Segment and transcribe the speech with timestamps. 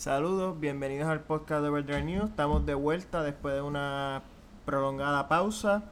[0.00, 2.30] Saludos, bienvenidos al podcast de Overdrive News.
[2.30, 4.22] Estamos de vuelta después de una
[4.64, 5.82] prolongada pausa.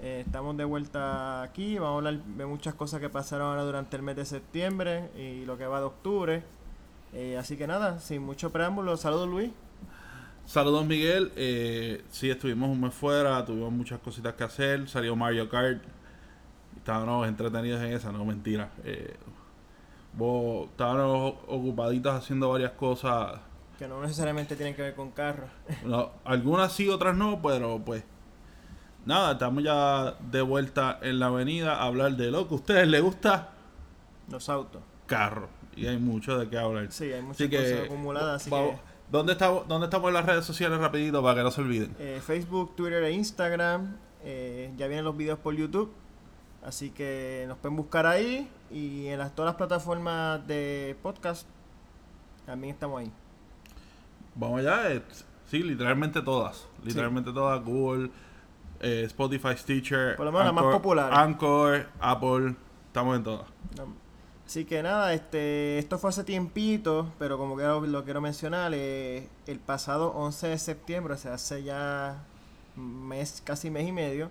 [0.00, 1.78] Eh, estamos de vuelta aquí.
[1.78, 5.44] Vamos a hablar de muchas cosas que pasaron ahora durante el mes de septiembre y
[5.44, 6.42] lo que va de octubre.
[7.12, 9.50] Eh, así que nada, sin mucho preámbulo, saludos Luis.
[10.46, 15.50] Saludos Miguel, eh, sí estuvimos un mes fuera, tuvimos muchas cositas que hacer, salió Mario
[15.50, 15.82] Kart,
[16.78, 18.70] estábamos entretenidos en esa, no mentira.
[20.16, 23.40] Vos, estábamos ocupaditos haciendo varias cosas.
[23.78, 25.50] Que no necesariamente tienen que ver con carros.
[25.84, 28.04] No, algunas sí, otras no, pero pues
[29.04, 32.86] nada, estamos ya de vuelta en la avenida a hablar de lo que a ustedes
[32.88, 33.48] les gusta.
[34.30, 34.80] Los autos.
[35.06, 35.48] Carro.
[35.76, 36.86] Y hay mucho de qué hablar.
[36.92, 38.94] Sí, hay muchas Así que, cosas acumuladas, así vamos- que...
[39.10, 41.94] ¿dónde, estamos, ¿Dónde estamos en las redes sociales rapidito para que no se olviden?
[41.98, 43.96] Eh, Facebook, Twitter e Instagram.
[44.22, 45.92] eh, ya vienen los videos por YouTube.
[46.64, 48.48] Así que nos pueden buscar ahí.
[48.74, 51.46] Y en las, todas las plataformas de podcast
[52.44, 53.10] también estamos ahí.
[54.34, 55.00] Vamos allá,
[55.48, 56.66] sí, literalmente todas.
[56.82, 58.10] Literalmente todas, Google,
[58.80, 61.16] eh, Spotify, Stitcher, Por lo menos las más Anchor- populares.
[61.18, 62.56] Anchor, Apple,
[62.88, 63.46] estamos en todas.
[64.44, 68.72] Así que nada, este, esto fue hace tiempito, pero como que lo, lo quiero mencionar,
[68.74, 72.24] eh, el pasado 11 de septiembre, o sea, hace ya
[72.76, 74.30] mes, casi mes y medio,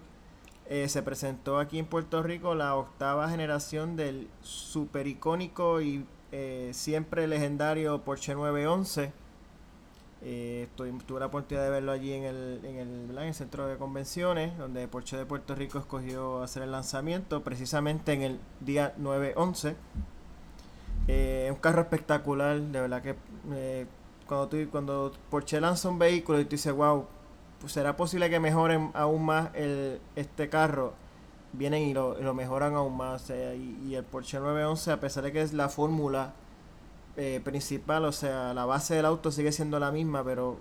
[0.69, 6.71] eh, se presentó aquí en Puerto Rico la octava generación del super icónico y eh,
[6.73, 9.11] siempre legendario Porsche 911.
[10.25, 13.67] Eh, estoy- tuve la oportunidad de verlo allí en el, en, el, en el centro
[13.67, 18.95] de convenciones, donde Porsche de Puerto Rico escogió hacer el lanzamiento, precisamente en el día
[18.97, 19.75] 9-11.
[21.07, 23.15] Eh, un carro espectacular, de verdad que
[24.25, 27.05] cuando, tú, cuando Porsche lanza un vehículo y tú dices, wow,
[27.63, 30.95] pues será posible que mejoren aún más el, este carro,
[31.53, 33.23] vienen y lo, lo mejoran aún más.
[33.23, 36.33] o sea, y, y el Porsche 911, a pesar de que es la fórmula
[37.15, 40.57] eh, principal, o sea, la base del auto sigue siendo la misma, pero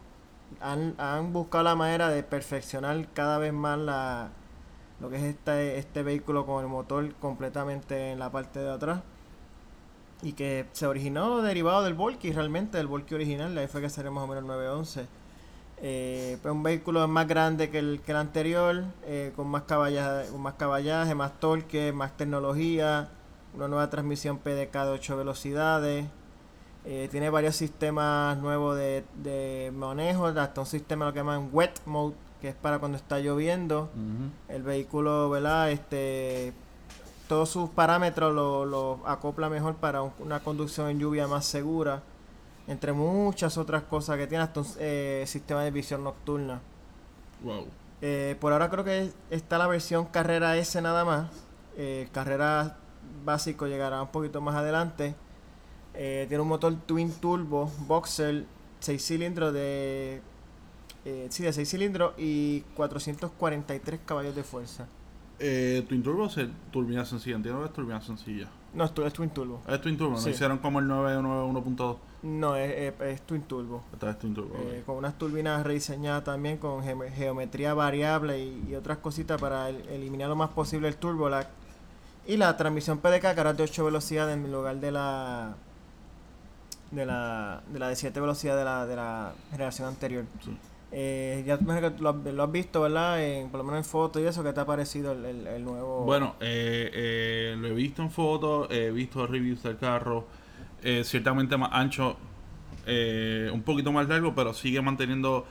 [0.61, 4.31] han, han buscado la manera de perfeccionar cada vez más la,
[5.01, 9.01] lo que es este, este vehículo con el motor completamente en la parte de atrás.
[10.23, 13.91] Y que se originó derivado del Volky, realmente, del Volky original, de ahí fue que
[13.91, 15.22] salió más o menos el 911.
[15.85, 20.29] Eh, pues un vehículo más grande que el, que el anterior, eh, con más caballaje,
[20.31, 23.09] con más caballaje, más torque, más tecnología,
[23.55, 26.07] una nueva transmisión PDK de 8 velocidades,
[26.85, 31.73] eh, tiene varios sistemas nuevos de, de manejo, hasta un sistema lo que llaman wet
[31.85, 33.91] mode, que es para cuando está lloviendo.
[34.49, 35.71] El vehículo, ¿verdad?
[35.73, 36.53] Este,
[37.29, 42.03] todos sus parámetros lo, lo acopla mejor para un- una conducción en lluvia más segura.
[42.73, 46.61] Entre muchas otras cosas que tiene hasta un eh, sistema de visión nocturna.
[47.43, 47.67] Wow.
[48.01, 51.31] Eh, por ahora creo que está la versión carrera S nada más.
[51.77, 52.79] Eh, carrera
[53.25, 55.15] básico llegará un poquito más adelante.
[55.95, 58.47] Eh, tiene un motor twin turbo boxer
[58.81, 60.23] 6 cilindros de
[61.29, 64.87] sí, de 6 cilindros y 443 caballos de fuerza.
[65.45, 66.37] Eh, Twin Turbo es
[66.71, 68.49] turbina sencilla, entiendo que es turbina sencilla.
[68.75, 69.61] No, es, twin turbo.
[69.67, 70.27] Es Twin Turbo, Sí.
[70.27, 71.97] no hicieron como el 991.2.
[72.23, 73.83] No, es, es- es twin turbo.
[73.93, 74.55] Esta es Twin Turbo.
[74.71, 79.89] Eh, con unas turbinas rediseñadas también con geometría variable y, y otras cositas para el-
[79.89, 81.49] eliminar lo más posible el turbo lag.
[82.27, 85.55] Y la transmisión PDK que de 8 velocidades en lugar de la
[86.93, 90.25] de la de la de 7 velocidades de la, de la generación anterior.
[90.45, 90.57] Sí.
[90.95, 91.73] Eh, ya lo,
[92.11, 93.21] has- lo has visto, ¿verdad?
[93.25, 95.65] En, por lo menos en fotos y eso, ¿qué te ha parecido el, el- el
[95.65, 96.05] nuevo?
[96.05, 100.27] Bueno, eh, eh, lo he visto en fotos, he visto reviews del carro,
[100.83, 102.17] eh, ciertamente más ancho,
[102.87, 105.47] eh, un poquito más largo, pero sigue manteniendo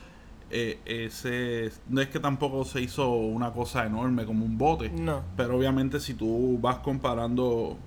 [0.49, 1.71] eh, ese...
[1.87, 5.99] No es que tampoco se hizo una cosa enorme como un bote, No, pero obviamente
[5.99, 7.77] si tú vas comparando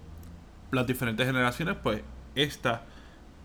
[0.71, 2.03] las diferentes generaciones, pues
[2.35, 2.85] esta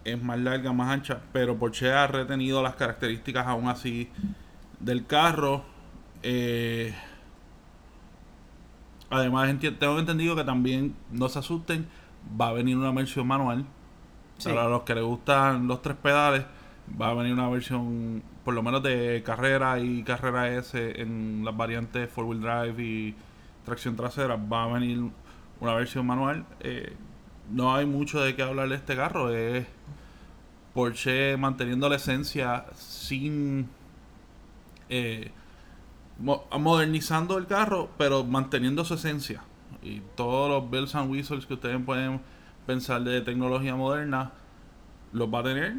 [0.05, 4.09] es más larga, más ancha, pero Porsche ha retenido las características aún así
[4.79, 5.63] del carro.
[6.23, 6.93] Eh,
[9.09, 11.87] además, tengo entendido que también, no se asusten,
[12.39, 13.65] va a venir una versión manual.
[14.39, 14.49] Sí.
[14.49, 16.43] Para los que les gustan los tres pedales,
[16.99, 21.55] va a venir una versión, por lo menos de carrera y carrera S en las
[21.55, 23.15] variantes four wheel drive y
[23.65, 24.35] tracción trasera.
[24.37, 25.03] Va a venir
[25.59, 26.45] una versión manual.
[26.61, 26.95] Eh,
[27.51, 29.31] no hay mucho de qué hablar de este carro.
[29.31, 29.67] Es
[30.73, 33.67] Porsche manteniendo la esencia sin
[34.89, 35.31] eh,
[36.19, 39.41] mo- modernizando el carro, pero manteniendo su esencia.
[39.81, 42.21] Y todos los bells and whistles que ustedes pueden
[42.69, 44.31] pensar de tecnología moderna,
[45.11, 45.73] los va a tener.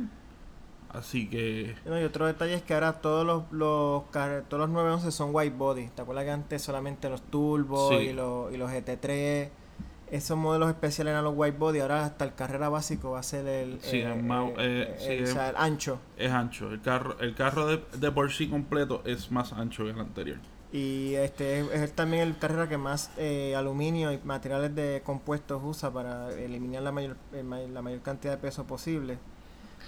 [0.92, 5.12] Así que No, y otro detalle es que ahora todos los, los todos los 911
[5.12, 5.86] son white body.
[5.94, 8.06] ¿Te acuerdas que antes solamente los turbos Sí.
[8.08, 9.50] y, los, y los GT3
[10.10, 13.46] esos modelos especiales eran los white body, ahora hasta el carrera básico va a ser
[13.46, 16.00] el, Sí, es más- eh, sí, el- o es- sea, el ancho.
[16.16, 16.72] Es ancho.
[16.72, 20.38] El carro, el carro de, de por sí completo es más ancho que el anterior.
[20.72, 25.60] Y este es, es también el carrera que más eh, aluminio y materiales de compuestos
[25.64, 29.18] usa para eliminar la mayor, ma- la mayor cantidad de peso posible.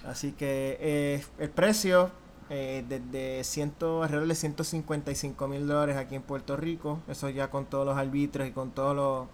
[0.06, 2.10] Así que eh, el precio
[2.50, 7.66] eh, desde ciento, alrededor de 155 mil dólares aquí en Puerto Rico, eso ya con
[7.66, 9.28] todos los arbitrios y con todo lo,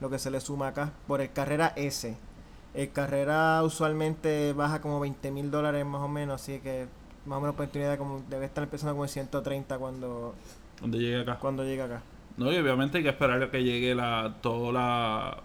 [0.00, 2.16] lo que se le suma acá, por el carrera S.
[2.74, 6.86] El carrera usualmente baja como 20 mil dólares más o menos, así que
[7.26, 10.34] más o menos por oportunidad como debe estar empezando como en 130 cuando
[10.82, 11.38] Donde llegue acá.
[11.40, 12.02] cuando llega acá.
[12.36, 15.38] No, y obviamente hay que esperar a que llegue la toda la,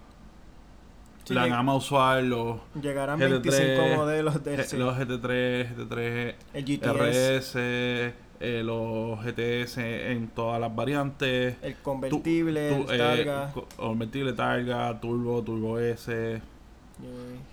[1.25, 6.35] Sí, la gama usual, los, Llegarán GT3, 25 modelos del G- sí, los GT3, GT3,
[6.53, 9.77] el GTS, RS, eh, los GTS
[10.11, 11.57] en todas las variantes.
[11.61, 16.35] el convertible, Tu- el eh, Targa, co- convertible Targa, Turbo, Turbo S.
[16.35, 16.41] eh,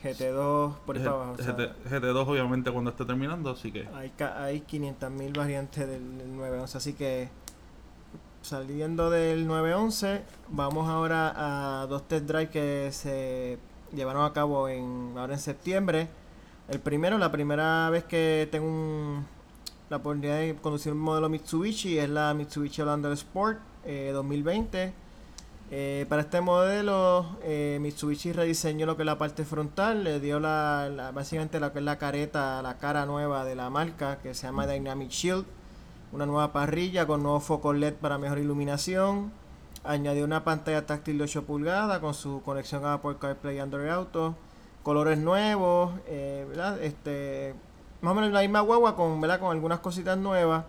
[0.04, 1.32] GT2, por ahí para abajo.
[1.32, 6.18] o sea, GT, GT2 obviamente cuando esté terminando, así que hay, hay 500.000 variantes del,
[6.18, 7.28] del 911, así que
[8.44, 11.32] saliendo del 911, vamos ahora
[11.82, 13.58] a dos test drive que se
[13.94, 16.08] llevaron a cabo en ahora en septiembre.
[16.68, 19.26] El primero, la primera vez que tengo un-
[19.88, 24.92] la oportunidad de conducir un modelo Mitsubishi es la Mitsubishi Outlander Sport eh, 2020.
[25.70, 30.38] Eh, para este modelo, eh, Mitsubishi rediseñó lo que es la parte frontal, le dio
[30.38, 34.34] la, la- básicamente lo que es la careta, la cara nueva de la marca que
[34.34, 35.46] se llama Dynamic Shield,
[36.14, 39.32] una nueva parrilla con nuevos focos LED para mejor iluminación,
[39.82, 43.88] añadió una pantalla táctil de 8 pulgadas con su conexión a Apple CarPlay y Android
[43.88, 44.36] Auto,
[44.84, 46.46] colores nuevos, eh.
[46.82, 47.54] Este,
[48.00, 50.64] más o menos la misma guagua con, algunas cositas nuevas.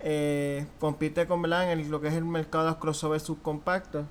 [0.00, 4.06] Eh, compite con el- lo que es el mercado de los crossovers subcompactos.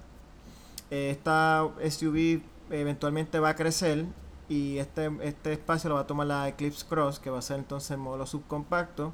[0.91, 4.06] Eh, esta SUV eventualmente va a crecer
[4.50, 7.57] y este, este espacio lo va a tomar la Eclipse Cross, que va a ser
[7.59, 9.13] entonces el modelo subcompacto.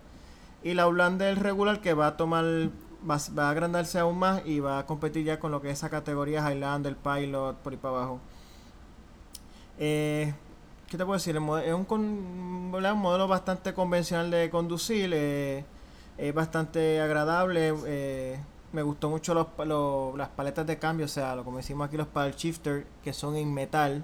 [0.64, 2.46] Y la Outlander regular que va a tomar,
[3.10, 5.80] va, va a agrandarse aún más y va a competir ya con lo que es
[5.80, 8.20] esa categoría Highlander, Pilot, por ahí para abajo.
[9.78, 10.34] Eh,
[10.88, 11.36] ¿Qué te puedo decir?
[11.36, 15.66] El es un, modelo bastante convencional de conducir, eh,
[16.18, 17.74] es bastante agradable.
[17.86, 18.40] eh,
[18.74, 22.08] me gustó mucho los, las paletas de cambio, o sea, lo como decimos aquí, los
[22.08, 24.04] paddle shifter, que son en metal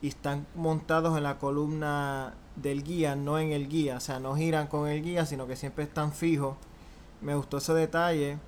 [0.00, 4.34] y están montados en la columna del guía, no en el guía, o sea, no
[4.36, 6.56] giran con el guía, sino que siempre están fijos.
[7.20, 8.38] Me gustó ese detalle.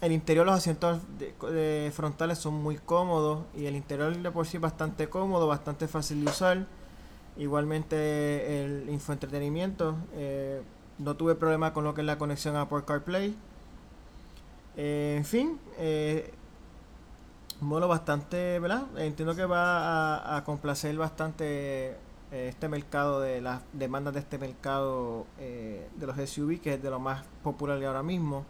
[0.00, 4.58] El interior, los asientos de- frontales son muy cómodos y el interior de por sí
[4.58, 6.66] bastante cómodo, bastante fácil de usar.
[7.36, 10.62] Igualmente el infoentretenimiento, eh,
[10.98, 13.34] no tuve problema con lo que es la conexión a Apple CarPlay.
[14.76, 16.32] Eh, en fin, eh,
[17.60, 18.84] bastante, ¿verdad?
[18.96, 21.96] Entiendo que va a, complacer bastante
[22.30, 26.90] este mercado de las demandas de este mercado eh, de los SUV, que es de
[26.90, 28.44] lo más popular ahora mismo.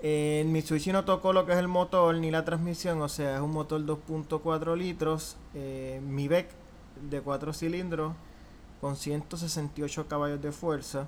[0.00, 3.40] En Mitsubishi no tocó lo que es el motor ni la transmisión, o sea, es
[3.40, 6.48] un motor 2.4 litros, eh, MIVEC
[7.08, 8.12] de 4 cilindros
[8.80, 11.06] con 168 caballos de fuerza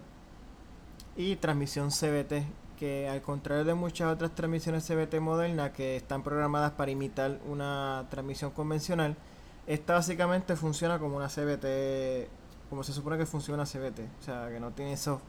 [1.17, 2.45] y transmisión CVT,
[2.79, 8.07] que al contrario de muchas otras transmisiones CVT modernas que están programadas para imitar una
[8.11, 9.17] transmisión convencional,
[9.67, 12.29] esta básicamente funciona como una CVT,
[12.71, 15.21] como se supone que funciona CVT, o sea, que no tiene esos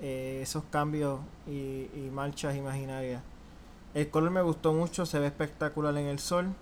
[0.00, 3.22] eh, esos cambios y, marchas imaginarias.
[3.94, 6.52] El color me gustó mucho, se ve espectacular en el sol.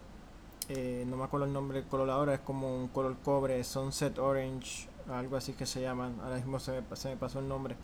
[0.69, 4.19] Eh, no me acuerdo el nombre del color ahora, es como un color cobre, Sunset
[4.19, 6.17] Orange, algo así que se llaman.
[6.23, 6.83] Ahora mismo se me,
[7.17, 7.77] pasó el nombre.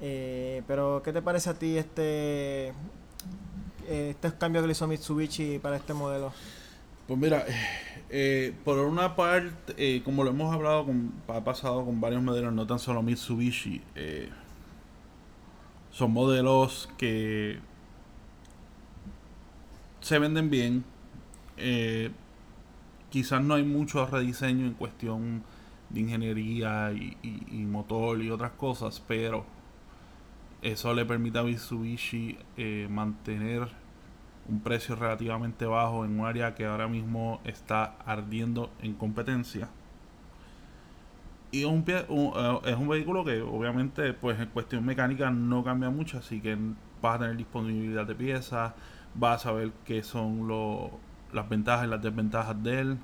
[0.00, 2.74] Eh, pero, ¿qué te parece a ti este
[3.88, 6.32] estos cambios que le hizo Mitsubishi para este modelo?
[7.06, 7.46] Pues mira,
[8.08, 12.52] eh, por una parte, eh, como lo hemos hablado, con, ha pasado con varios modelos,
[12.52, 14.28] no tan solo Mitsubishi, eh,
[15.90, 17.58] son modelos que
[20.00, 20.84] se venden bien.
[23.10, 25.42] quizás no hay mucho rediseño en cuestión
[25.88, 29.44] de ingeniería y, motor y otras cosas, pero
[30.62, 32.38] eso le permite a Mitsubishi
[32.88, 33.68] mantener
[34.48, 39.68] un precio relativamente bajo en un área que ahora mismo está ardiendo en competencia.
[41.52, 45.30] Y es un, pie- un, eh, es un vehículo que obviamente pues en cuestión mecánica
[45.30, 46.56] no cambia mucho, así que
[47.00, 48.72] vas a tener disponibilidad de piezas,
[49.14, 50.90] vas a saber qué son lo-
[51.32, 52.98] las ventajas y las desventajas de él.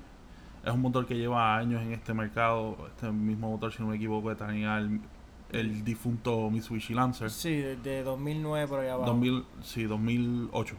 [0.65, 3.95] Es un motor que lleva años en este mercado, este mismo motor si no me
[3.97, 4.99] equivoco tenía el,
[5.51, 7.29] el difunto Mitsubishi Lancer.
[7.29, 9.11] Sí, desde 2009 por allá abajo.
[9.11, 10.75] 2000, sí, 2008.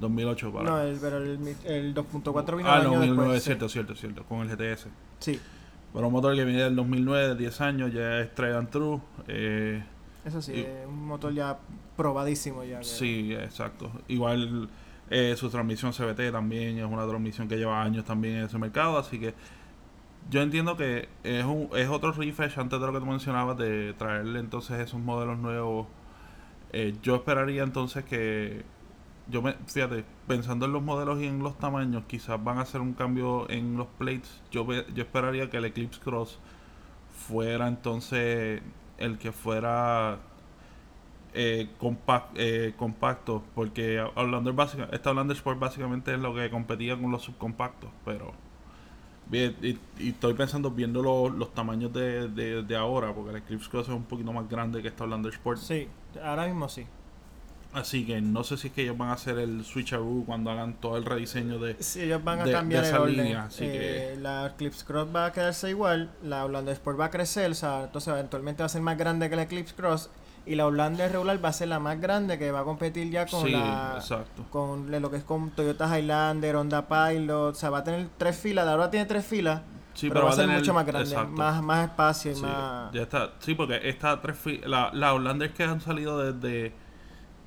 [0.00, 0.70] 2008 para.
[0.70, 3.42] No, el, pero el, el 2.4 vino ah, al no, año 2009, después.
[3.42, 3.46] sí.
[3.46, 4.88] cierto, cierto, cierto, con el GTS.
[5.20, 5.40] Sí,
[5.92, 9.00] Pero un motor que viene del 2009, 10 años, ya es tried and true.
[9.28, 9.82] Eh,
[10.24, 11.58] eso sí, Y- es un motor ya
[11.96, 12.78] probadísimo ya.
[12.78, 13.90] que- sí, exacto.
[14.08, 14.68] Igual
[15.08, 18.98] eh, su transmisión CBT también es una transmisión que lleva años también en ese mercado,
[18.98, 19.34] así que
[20.28, 23.94] yo entiendo que es, un, es otro refresh antes de lo que tú mencionabas de
[23.96, 25.86] traerle entonces esos modelos nuevos.
[26.72, 28.64] Eh, yo esperaría entonces que
[29.28, 32.80] yo me fíjate pensando en los modelos y en los tamaños quizás van a hacer
[32.80, 36.38] un cambio en los plates yo yo esperaría que el Eclipse Cross
[37.28, 38.62] fuera entonces
[38.98, 40.18] el que fuera
[41.34, 46.96] eh, compac- eh, compacto porque Outlander básica esta Outlander Sport básicamente es lo que competía
[46.98, 48.32] con los subcompactos pero
[49.30, 49.78] bien y,
[50.08, 53.94] estoy pensando viendo lo- los tamaños de, de, de ahora porque el Eclipse Cross es
[53.94, 55.88] un poquito más grande que esta Outlander Sport Sí,
[56.22, 56.86] ahora mismo sí.
[57.78, 60.74] Así que no sé si es que ellos van a hacer el switcheroo cuando hagan
[60.80, 61.76] todo el rediseño de...
[61.80, 63.16] Sí, ellos van a de- de cambiar esa el orden.
[63.18, 67.10] línea, así Eh, La Eclipse Cross va a quedarse igual, la Outlander Sport va a
[67.10, 70.08] crecer, o sea, entonces eventualmente va a ser más grande que la Eclipse Cross
[70.46, 73.26] y la Outlander regular va a ser la más grande que va a competir ya
[73.26, 74.44] con sí, la exacto.
[74.48, 78.36] con lo que es con Toyota Highlander, Honda Pilot, o sea, va a tener tres
[78.38, 79.60] filas, ahora tiene tres filas,
[79.92, 81.32] Sí, pero, va a ser tener- mucho más grande, exacto.
[81.32, 82.92] más, más espacio y Sí, más...
[82.92, 83.32] ya está.
[83.40, 86.72] Sí, porque esta tres fi- la, la Outlander que han salido desde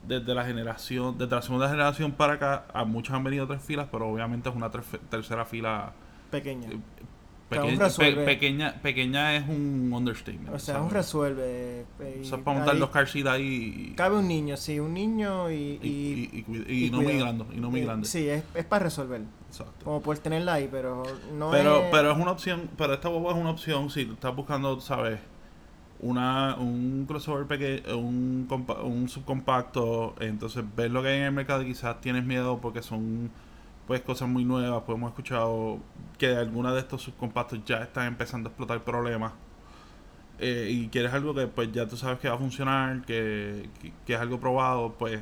[0.08, 3.88] desde la generación, desde la segunda generación para acá, a muchos han venido tres filas,
[3.91, 5.91] pero obviamente es una tercera fila
[6.32, 6.70] pequeña.
[6.70, 6.79] eh,
[7.50, 10.53] pequeña, pe- pequeña, pequeña es un understatement.
[10.56, 10.88] O sea, ¿sabes?
[10.89, 11.86] un resuelve.
[12.00, 15.51] eh, O sea, para montar los car ahí y, Cabe un niño, sí, un niño
[15.51, 15.79] y...
[15.82, 18.08] y, y, no muy grande, y no muy eh, grande.
[18.08, 19.22] Sí, es, es para resolver.
[19.48, 19.84] Exacto.
[19.84, 21.03] Como por tenerla ahí, pero
[21.34, 21.91] no pero, es...
[21.91, 25.20] pero es una opción, pero esta boba es una opción si estás buscando, sabes,
[26.00, 28.48] una, un crossover pequeño, un,
[28.84, 32.82] un subcompacto, entonces ves lo que hay en el mercado y quizás tienes miedo porque
[32.82, 33.32] son
[33.88, 35.79] pues cosas muy nuevas, pues hemos escuchado
[36.18, 39.34] que algunas de estos subcompactos ya están empezando a explotar problemas.
[40.39, 43.91] Eh, y quieres algo que pues ya tú sabes que va a funcionar, que, que,
[44.06, 45.20] que es algo probado, pues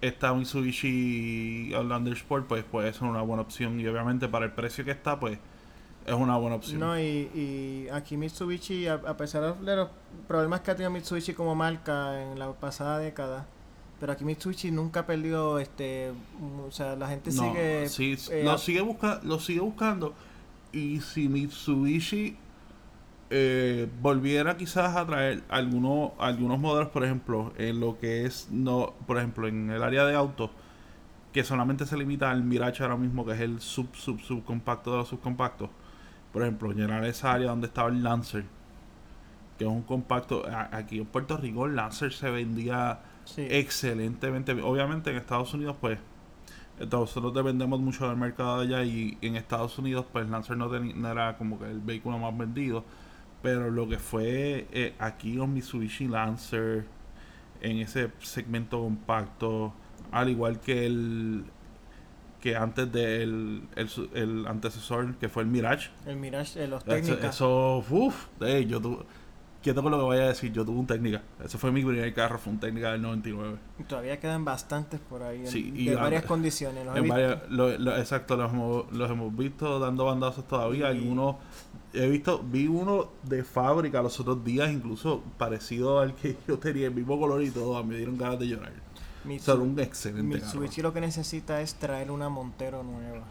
[0.00, 4.84] esta Mitsubishi Outlander Sport pues puede ser una buena opción y obviamente para el precio
[4.84, 5.38] que está pues
[6.08, 6.80] es una buena opción.
[6.80, 7.02] No, y,
[7.34, 9.88] y aquí Mitsubishi, a, a pesar de los
[10.26, 13.46] problemas que ha tenido Mitsubishi como marca en la pasada década,
[14.00, 16.12] pero aquí Mitsubishi nunca ha perdido, este,
[16.66, 17.88] o sea, la gente No, sigue...
[17.88, 20.14] sí, eh, lo, sigue busca, lo sigue buscando.
[20.72, 22.36] Y si Mitsubishi
[23.30, 28.94] eh, volviera quizás a traer algunos, algunos modelos, por ejemplo, en lo que es, no
[29.06, 30.50] por ejemplo, en el área de autos,
[31.32, 34.96] que solamente se limita al Mirage ahora mismo, que es el sub, sub, subcompacto de
[34.98, 35.70] los subcompactos.
[36.32, 38.44] Por ejemplo, llenar esa área donde estaba el Lancer,
[39.58, 40.44] que es un compacto.
[40.72, 43.46] Aquí en Puerto Rico, el Lancer se vendía sí.
[43.48, 44.52] excelentemente.
[44.62, 45.98] Obviamente en Estados Unidos, pues,
[46.90, 50.72] nosotros dependemos mucho del mercado de allá y en Estados Unidos, pues, Lancer no,
[51.10, 52.84] era como que el vehículo más vendido.
[53.42, 56.86] Pero lo que fue eh, aquí los Mitsubishi Lancer,
[57.60, 59.72] en ese segmento compacto,
[60.10, 61.44] al igual que el
[62.40, 66.90] que antes del el, su- el antecesor que fue el Mirage El Mirage, los eso,
[66.90, 67.34] técnicas.
[67.34, 68.26] eso uff,
[68.66, 68.98] yo tuve
[69.62, 72.14] quieto con lo que vaya a decir yo tuve un técnica ese fue mi primer
[72.14, 75.96] carro fue un técnica del 99 Todavía quedan bastantes por ahí, en- Sí, y de
[75.96, 76.84] varias condiciones.
[76.86, 80.92] los En varias- lo- lo- exacto, los hemos, los hemos visto dando bandazos todavía.
[80.92, 81.36] Y- Algunos,
[81.94, 86.86] he visto, vi uno de fábrica los otros días, incluso parecido al que yo tenía,
[86.88, 88.72] el mismo color y todo, me dieron ganas de llorar.
[89.28, 93.22] Mitsu- Son un excelente Mitsubishi lo que necesita es traer una Montero nueva.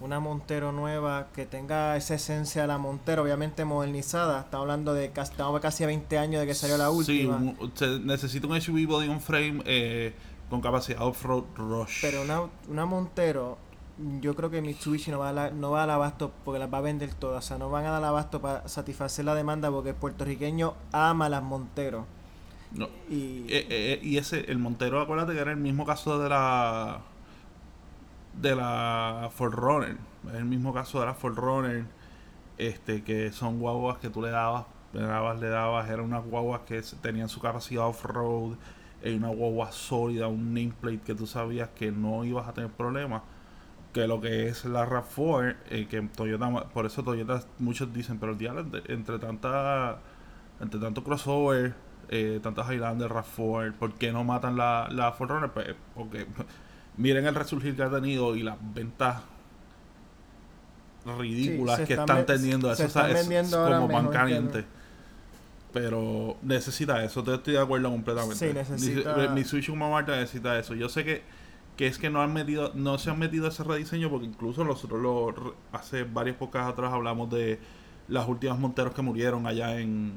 [0.00, 4.40] Una Montero nueva que tenga esa esencia de la Montero, obviamente modernizada.
[4.42, 7.40] Estamos hablando de casi, estamos casi a 20 años de que salió la última.
[7.40, 10.14] Sí, se necesita un SUV body on frame eh,
[10.50, 12.00] con capacidad off-road rush.
[12.00, 13.58] Pero una, una Montero,
[14.20, 16.78] yo creo que Mitsubishi no va, a la- no va al abasto porque las va
[16.78, 17.44] a vender todas.
[17.44, 21.28] O sea, no van a dar abasto para satisfacer la demanda porque el puertorriqueño ama
[21.28, 22.06] las Montero.
[22.72, 22.88] No.
[23.08, 27.00] Y Eh, eh, y ese, el Montero, acuérdate que era el mismo caso de la
[28.34, 29.96] de la Ford Runner.
[30.28, 31.84] Es el mismo caso de la Ford Runner.
[32.58, 36.62] Este, que son guaguas que tú le dabas, le dabas, le dabas, eran unas guaguas
[36.62, 38.56] que tenían su capacidad off-road,
[39.02, 43.22] eh, una guagua sólida, un nameplate que tú sabías que no ibas a tener problemas.
[43.92, 48.32] Que lo que es la RAV4, eh, que Toyota, por eso Toyota, muchos dicen, pero
[48.32, 50.00] el día entre, entre tanta,
[50.60, 51.74] entre tanto crossover,
[52.08, 55.50] eh, tantas Highlander, RAV4, ¿por qué no matan la, la Forerunner?
[55.50, 56.26] Pues porque
[56.96, 59.22] miren el resurgir que ha tenido y las ventas
[61.18, 62.72] ridículas Sí, que están teniendo.
[62.72, 64.64] Eso están es como pan caliente.
[65.72, 68.36] Pero necesita eso, te estoy de acuerdo completamente.
[68.36, 70.74] Sí, necesita- Mi, mi Switch marca necesita eso.
[70.74, 71.22] Yo sé que
[71.78, 75.00] que es que no han metido, no se han metido ese rediseño porque incluso nosotros
[75.00, 77.60] lo, hace varias pocas atrás hablamos de
[78.08, 80.14] las últimas monteros que murieron allá en,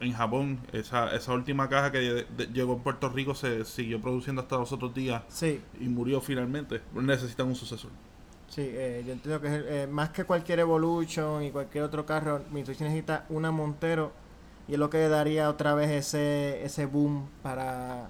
[0.00, 0.60] en Japón.
[0.72, 4.94] Esa, esa última caja que llegó en Puerto Rico se siguió produciendo hasta los otros
[4.94, 5.60] días sí.
[5.80, 6.80] y murió finalmente.
[6.94, 7.90] Necesitan un sucesor.
[8.48, 9.48] Sí, eh, yo entiendo que
[9.82, 14.12] eh, más que cualquier Evolution y cualquier otro carro, Mitsubishi necesita una Montero
[14.66, 18.08] y es lo que daría otra vez ese, ese boom para...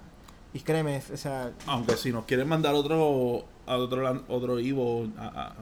[0.52, 1.52] Y créeme, o sea...
[1.66, 5.54] Aunque si nos quieren mandar otro a otro otro Ivo, a,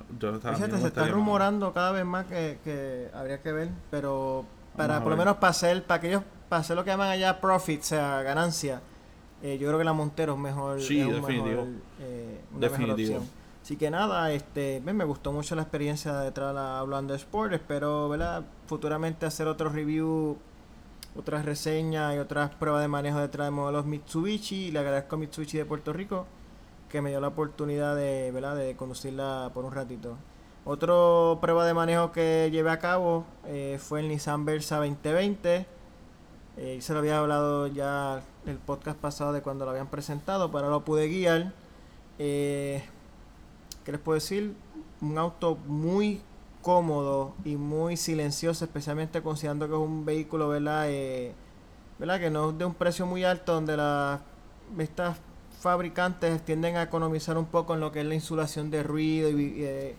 [0.56, 4.46] se está rumorando cada vez más que, que habría que ver, pero
[4.78, 7.40] para por lo menos para hacer, para que ellos, para hacer lo que llaman allá
[7.40, 8.80] profit, o sea, ganancia,
[9.42, 10.80] eh, yo creo que la Montero es mejor.
[10.80, 11.66] Sí, definitivo.
[12.00, 13.22] Eh, definitivo.
[13.62, 17.52] Así que nada, este, me gustó mucho la experiencia de traer hablando de Sport.
[17.52, 18.42] Espero, ¿verdad?
[18.66, 20.38] Futuramente hacer otro review,
[21.14, 24.70] otras reseñas y otras pruebas de manejo detrás de modelos Mitsubishi.
[24.70, 26.26] Le agradezco a Mitsubishi de Puerto Rico
[26.88, 28.56] que me dio la oportunidad de, ¿verdad?
[28.56, 30.16] de conducirla por un ratito.
[30.70, 35.64] Otra prueba de manejo que llevé a cabo eh, fue el Nissan Versa 2020.
[36.58, 40.68] Eh, se lo había hablado ya el podcast pasado de cuando lo habían presentado, pero
[40.68, 41.54] lo pude guiar.
[42.18, 42.84] Eh,
[43.82, 44.54] ¿Qué les puedo decir?
[45.00, 46.20] Un auto muy
[46.60, 50.86] cómodo y muy silencioso, especialmente considerando que es un vehículo, ¿verdad?
[51.98, 52.20] ¿verdad?
[52.20, 54.20] Que no es de un precio muy alto, donde las
[54.76, 55.16] estas
[55.60, 59.96] fabricantes tienden a economizar un poco en lo que es la insulación de ruido y,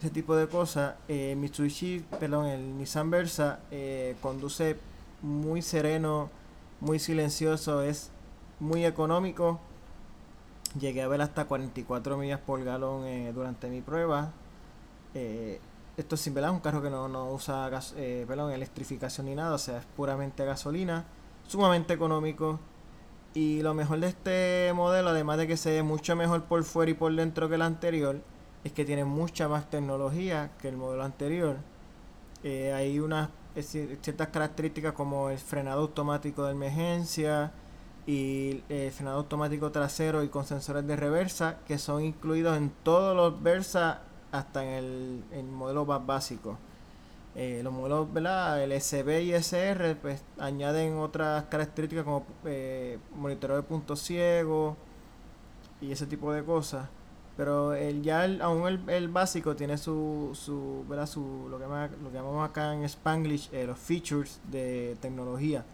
[0.00, 0.94] ese tipo de cosas.
[1.08, 4.76] Eh, Mitsubishi, perdón, el Nissan Versa eh, conduce
[5.22, 6.30] muy sereno,
[6.80, 8.10] muy silencioso, es
[8.60, 9.60] muy económico.
[10.78, 14.32] Llegué a ver hasta 44 millas por galón eh, durante mi prueba.
[15.96, 17.70] esto es sin un carro que no, no usa
[18.26, 21.04] perdón, electrificación ni nada, o sea, es puramente gasolina,
[21.46, 22.58] sumamente económico.
[23.34, 26.90] Y lo mejor de este modelo, además de que se ve mucho mejor por fuera
[26.92, 28.20] y por dentro que el anterior,
[28.64, 31.58] es que tiene mucha más tecnología que el modelo anterior.
[32.42, 33.28] Eh, hay unas
[33.60, 37.52] ciertas características como el frenado automático de emergencia
[38.06, 42.70] y el eh, frenado automático trasero y con sensores de reversa que son incluidos en
[42.82, 46.58] todos los Versa hasta en el, modelo más básico.
[47.36, 48.62] Eh, los modelos, ¿verdad?
[48.62, 52.24] El SB y SR pues añaden otras características como
[53.14, 54.76] monitoreo de puntos ciegos
[55.80, 56.88] y ese tipo de cosas.
[57.36, 61.06] Pero el, ya el, aún el, el, básico tiene su, su, ¿verdad?
[61.06, 65.64] su lo, que lo llamamos acá en Spanglish eh, los features de tecnología.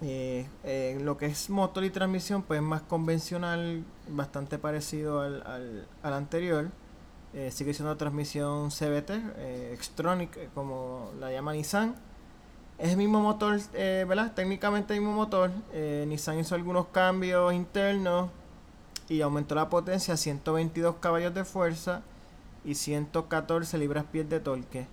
[0.00, 5.42] Eh, eh, lo que es motor y transmisión, pues es más convencional, bastante parecido al,
[5.46, 6.68] al, al anterior.
[7.50, 11.94] Sigue siendo transmisión CBT, eh, Xtronic, como la llama Nissan.
[12.78, 14.32] Es el mismo motor, ¿verdad?
[14.34, 15.50] Técnicamente el mismo motor.
[15.72, 18.30] Nissan hizo algunos cambios internos
[19.08, 22.02] y aumentó la potencia a 122 caballos de fuerza
[22.64, 24.86] y 114 libras-pies de torque.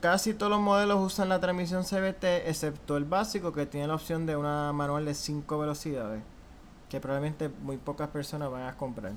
[0.00, 4.26] Casi todos los modelos usan la transmisión CVT, excepto el básico que tiene la opción
[4.26, 6.22] de una manual de 5 velocidades,
[6.90, 9.12] que probablemente muy pocas personas van a comprar.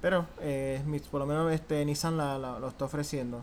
[0.00, 3.42] Pero eh, por lo menos este Nissan la, lo está ofreciendo.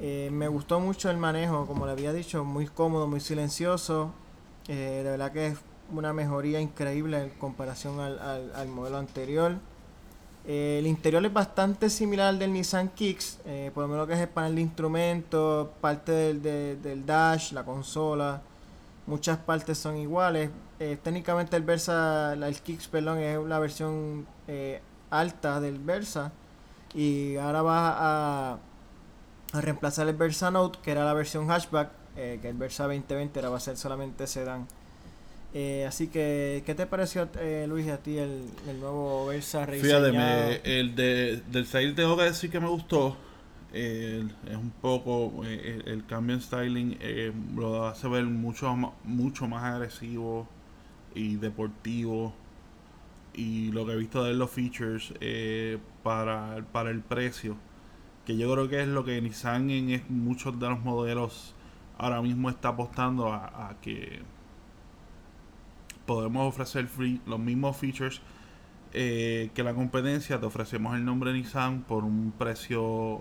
[0.00, 4.12] Eh, me gustó mucho el manejo, como le había dicho, muy cómodo, muy silencioso.
[4.68, 5.54] Eh, de verdad que
[5.92, 9.56] una mejoría increíble en comparación al, modelo anterior.
[10.46, 14.14] Eh, el interior es bastante similar al del Nissan Kicks, eh, por lo menos que
[14.14, 18.42] es el panel de instrumentos, parte del, dash, la consola,
[19.06, 20.50] muchas partes son iguales.
[20.80, 24.26] Eh, técnicamente el Versa, el Kicks, es la versión
[25.10, 26.32] alta del Versa
[26.94, 28.58] y ahora va a,
[29.52, 33.48] a reemplazar el Versa Note, que era la versión hatchback, que el Versa 2020 era
[33.48, 34.66] va a ser solamente sedán.
[35.54, 38.46] Eh, así que, ¿qué te pareció, eh, Luis, a ti el,
[38.80, 43.16] nuevo Versa Fíjate, el de, del style tengo que decir que me gustó.
[43.72, 46.98] es un poco eh, el, cambio en styling
[47.54, 50.48] lo hace ver mucho, mucho más agresivo
[51.14, 52.34] y deportivo.
[53.34, 55.12] Y lo que he visto de los features
[56.02, 57.56] para, para el precio,
[58.24, 61.54] que yo creo que es lo que Nissan en muchos de los modelos
[61.98, 64.22] ahora mismo está apostando a que
[66.06, 68.20] podemos ofrecer free, los mismos features
[68.92, 70.38] eh, que la competencia.
[70.38, 73.20] Te ofrecemos el nombre Nissan por un precio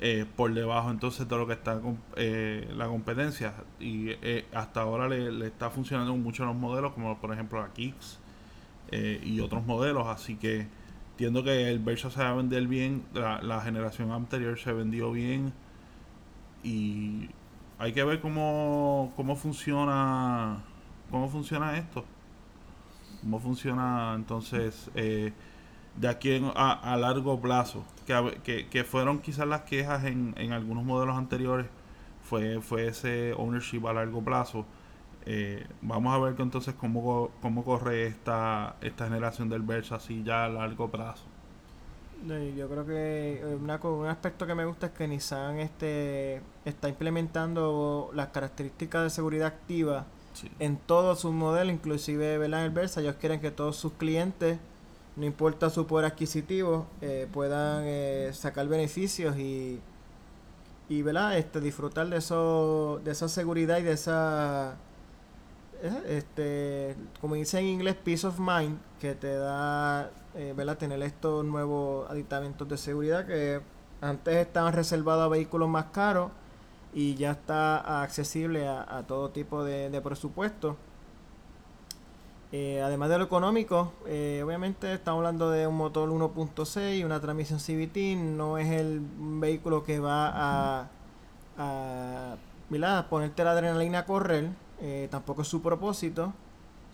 [0.00, 1.80] eh, por debajo entonces de lo que está
[2.16, 3.54] eh, la competencia.
[3.80, 4.10] Y
[4.52, 8.18] hasta ahora le, está funcionando mucho los modelos, como por ejemplo la Kicks
[8.90, 10.08] y otros modelos.
[10.08, 10.66] Así que
[11.12, 13.04] entiendo que el Versa se va a vender bien.
[13.14, 15.52] La, la generación anterior se vendió bien.
[16.64, 17.28] Y
[17.78, 20.64] hay que ver cómo, cómo funciona
[21.10, 22.04] ¿Cómo funciona esto?
[23.20, 25.32] cómo funciona entonces eh,
[25.96, 30.52] de aquí a, a, largo plazo, que, que, que, fueron quizás las quejas en, en
[30.52, 31.66] algunos modelos anteriores,
[32.22, 34.64] fue, fue ese ownership a largo plazo.
[35.26, 40.22] Eh, vamos a ver que entonces cómo, cómo corre esta, esta generación del Versa así
[40.22, 41.24] ya a largo plazo.
[42.26, 46.88] Yo creo que eh, una, un aspecto que me gusta es que Nissan este, está
[46.88, 50.06] implementando las características de seguridad activa
[50.58, 53.00] en todos sus modelos, inclusive el Versa.
[53.00, 54.58] Ellos quieren que todos sus clientes,
[55.16, 59.80] no importa su poder adquisitivo, eh, puedan eh, sacar beneficios y,
[60.88, 64.76] y Este, disfrutar de, eso, de esa seguridad y de esa
[66.08, 72.08] este, como dice en inglés, peace of mind, que te da, eh, Tener estos nuevos
[72.10, 73.60] aditamentos de seguridad que
[74.00, 76.30] antes estaban reservados a vehículos más caros
[76.92, 80.76] y ya está accesible a, todo tipo de, presupuesto.
[82.50, 87.20] Eh, además de lo económico, eh, obviamente estamos hablando de un motor 1.6 y una
[87.20, 90.88] transmisión CVT, no es el vehículo que va a,
[91.58, 94.48] a ponerte la adrenalina a correr,
[94.80, 96.32] eh, tampoco es su propósito.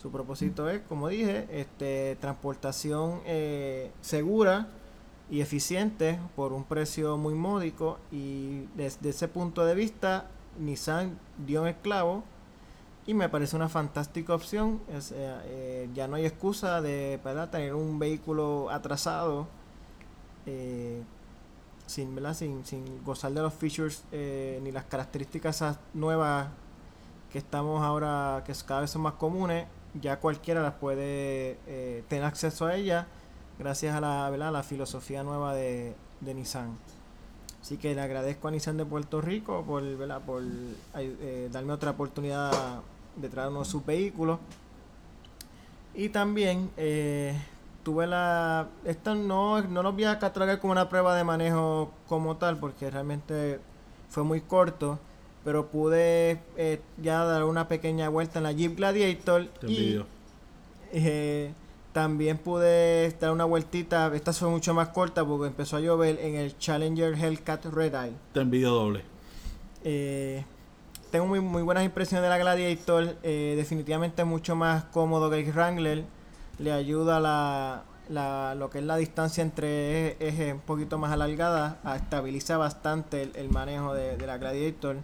[0.02, 3.20] Su propósito es, como dije, este, transportación
[4.02, 4.68] segura
[5.34, 7.98] y eficiente por un precio muy módico.
[8.12, 10.28] Y desde ese punto de vista,
[10.60, 12.22] Nissan dio un esclavo
[13.04, 14.80] y me parece una fantástica opción.
[15.10, 17.18] Eh, ya no hay excusa de
[17.50, 19.48] tener un vehículo atrasado
[21.86, 26.46] sin, sin, sin gozar de los features ni las características nuevas
[27.32, 29.66] que estamos ahora, que cada vez son más comunes,
[30.00, 33.06] ya cualquiera las puede eh, tener acceso a ellas
[33.58, 36.76] gracias a la, la filosofía nueva de, Nissan.
[37.60, 39.82] Así que le agradezco a Nissan de Puerto Rico por,
[40.22, 40.42] por
[40.96, 42.80] eh, darme otra oportunidad
[43.16, 44.38] de traer uno de sus vehículos.
[45.94, 47.40] Y también eh,
[47.82, 48.68] tuve la...
[48.84, 52.90] Esto no, no lo voy a catalogar como una prueba de manejo como tal, porque
[52.90, 53.60] realmente
[54.10, 54.98] fue muy corto
[55.44, 60.00] pero pude eh, ya dar una pequeña vuelta en la Jeep Gladiator y
[60.90, 61.52] eh,
[61.94, 66.34] también pude dar una vueltita, esta fue mucho más corta porque empezó a llover en
[66.34, 68.12] el Challenger Hellcat Red Eye.
[68.32, 69.04] Te doble.
[69.84, 70.44] Eh,
[71.12, 76.04] tengo muy, muy buenas impresiones de la Gladiator, definitivamente mucho más cómodo que el Wrangler,
[76.58, 81.78] le ayuda la, la, lo que es la distancia entre ejes un poquito más alargada,
[81.94, 84.96] estabiliza bastante el, manejo de, de la Gladiator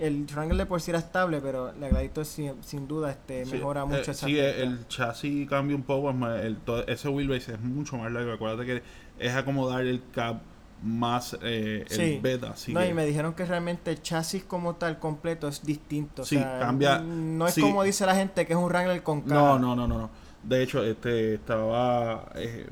[0.00, 4.10] el Wrangler por sí era estable, pero la Gladiator sin, sin duda este, mejora mucho
[4.10, 8.32] eh, Sí, el chasis cambia un poco, el, ese wheelbase es mucho más largo.
[8.32, 8.82] Acuérdate que
[9.18, 10.40] es acomodar el cab
[10.82, 12.54] más eh, el beta.
[12.68, 16.24] no, y me dijeron que realmente el chasis como tal completo es distinto.
[16.24, 16.98] Sí, cambia.
[16.98, 19.32] No es como dice la gente que es un Wrangler con cab.
[19.32, 20.10] No, no, no, no.
[20.42, 22.66] De hecho, este estaba eh,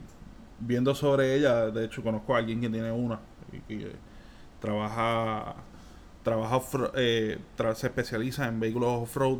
[0.60, 1.70] viendo sobre ella.
[1.70, 3.18] De hecho, conozco a alguien que tiene una
[3.68, 3.92] y, y
[4.60, 5.56] trabaja
[6.26, 6.60] trabaja,
[6.96, 7.38] eh,
[7.76, 9.38] se especializa en vehículos off-road.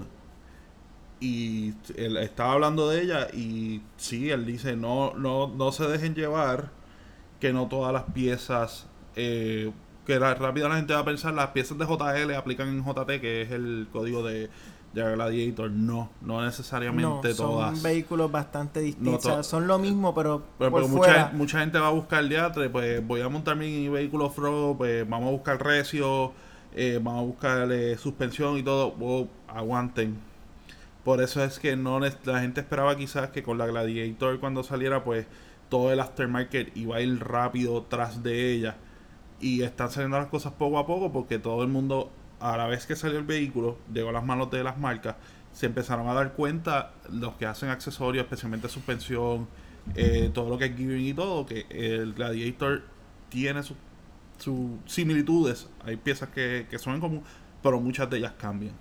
[1.19, 6.15] Y él estaba hablando de ella y sí, él dice, no, no, no se dejen
[6.15, 6.71] llevar,
[7.41, 9.73] que no todas las piezas, eh,
[10.07, 13.21] que la, rápido la gente va a pensar, las piezas de JL aplican en JT,
[13.21, 14.49] que es el código de,
[14.95, 15.71] Gladiator.
[15.71, 17.75] No, no necesariamente todas.
[17.75, 19.47] Son vehículos bastante distintos.
[19.47, 23.23] son lo mismo, pero, por Mucha, mucha, gente va a buscar el diatre, pues voy
[23.23, 26.33] a montar mi vehículo off-road, pues vamos a buscar recio
[26.77, 30.17] eh, vamos a buscar suspensión y todo, aguanten.
[31.05, 35.05] Por eso es que no la gente esperaba quizás que con la Gladiator cuando saliera
[35.05, 35.27] pues
[35.69, 38.77] todo el aftermarket iba a ir rápido tras de ella.
[39.41, 42.11] Y están saliendo las cosas poco a poco porque todo el mundo,
[42.41, 45.17] a la vez que salió el vehículo, llegó a las manos de las marcas,
[45.53, 49.49] se empezaron a dar cuenta los que hacen accesorios, especialmente suspensión,
[49.95, 52.83] eh, todo lo que es giving y todo, que el Gladiator
[53.29, 53.77] tiene sus
[54.39, 55.69] sus similitudes.
[55.85, 57.23] Hay piezas que, que son en común,
[57.63, 58.75] pero muchas de ellas cambian.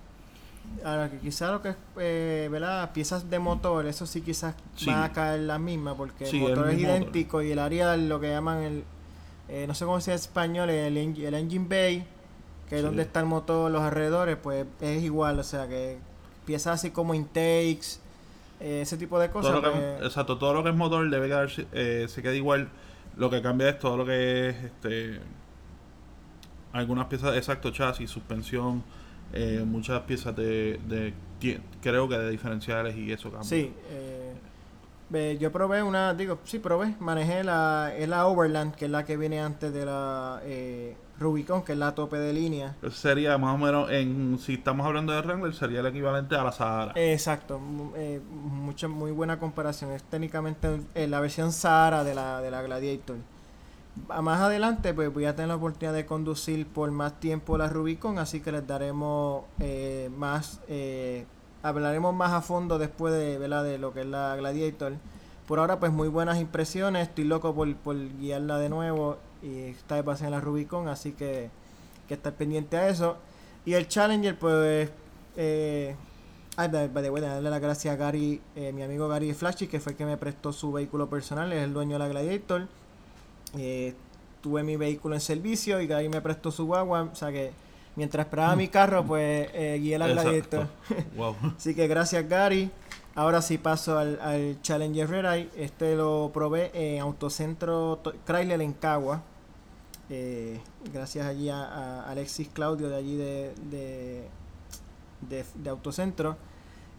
[0.84, 2.92] Ahora, que quizás lo que es, eh, ¿verdad?
[2.92, 4.56] Piezas de motor, eso sí quizás
[4.88, 8.30] va a caer la misma, porque el motor es idéntico y el área, lo que
[8.30, 8.84] llaman el,
[9.48, 12.08] eh, no sé cómo se llama en español, el, el engine bay,
[12.68, 15.98] que es donde está el motor, los alrededores, pues es igual, o sea que
[16.46, 18.00] piezas así como intakes,
[18.60, 19.52] eh, ese tipo de cosas.
[19.52, 22.70] Todo pues exacto, todo lo que es motor debe quedar, eh, se queda igual.
[23.18, 25.20] Lo que cambia es todo lo que es este
[26.76, 28.84] algunas piezas, exacto, chasis, suspensión,
[29.34, 31.14] eh, muchas piezas de, de,
[31.82, 33.48] creo que de diferenciales y eso cambia.
[33.48, 38.92] Sí, eh, yo probé una, digo, sí probé, manejé la, es la Overland, que es
[38.92, 42.76] la que viene antes de la, eh, Rubicon, que es la tope de línea.
[42.92, 46.52] Sería más o menos, en si estamos hablando de Wrangler, sería el equivalente a la
[46.52, 46.92] Sahara.
[46.96, 47.62] Exacto,
[47.96, 49.92] eh, mucha, muy buena comparación.
[49.92, 53.18] Es técnicamente eh, la versión Sahara de la, de la Gladiator.
[54.22, 58.20] Más adelante, pues voy a tener la oportunidad de conducir por más tiempo la Rubicon,
[58.20, 61.26] así que les daremos eh, más, eh,
[61.64, 63.64] hablaremos más a fondo después de, ¿verdad?
[63.64, 64.94] de lo que es la Gladiator.
[65.48, 67.08] Por ahora, pues muy buenas impresiones.
[67.08, 71.14] Estoy loco por, por guiarla de nuevo y va a ser en la Rubicon, así
[71.14, 71.50] que
[72.08, 73.18] que estar pendiente a eso.
[73.66, 74.90] Y el Challenger, pues.
[75.38, 75.96] Eh,
[76.58, 79.80] by- by the way, darle las gracias a Gary, eh, mi amigo Gary Flashy, que
[79.80, 82.68] fue el que me prestó su vehículo personal, es el dueño de la Gladiator.
[83.58, 83.94] Eh,
[84.42, 87.52] tuve mi vehículo en servicio y Gary me prestó su guagua, o sea que
[87.96, 90.68] mientras esperaba mi carro, pues eh, guié la Gladiator.
[91.16, 91.36] Wow.
[91.58, 92.70] Así que gracias Gary.
[93.16, 95.48] Ahora sí paso al, al Challenger Red.
[95.56, 99.22] Este lo probé en Autocentro To- Chrysler en Cagua.
[100.10, 100.60] Eh,
[100.94, 104.24] gracias allí a, a Alexis Claudio de allí de, de,
[105.30, 106.36] de- de Autocentro.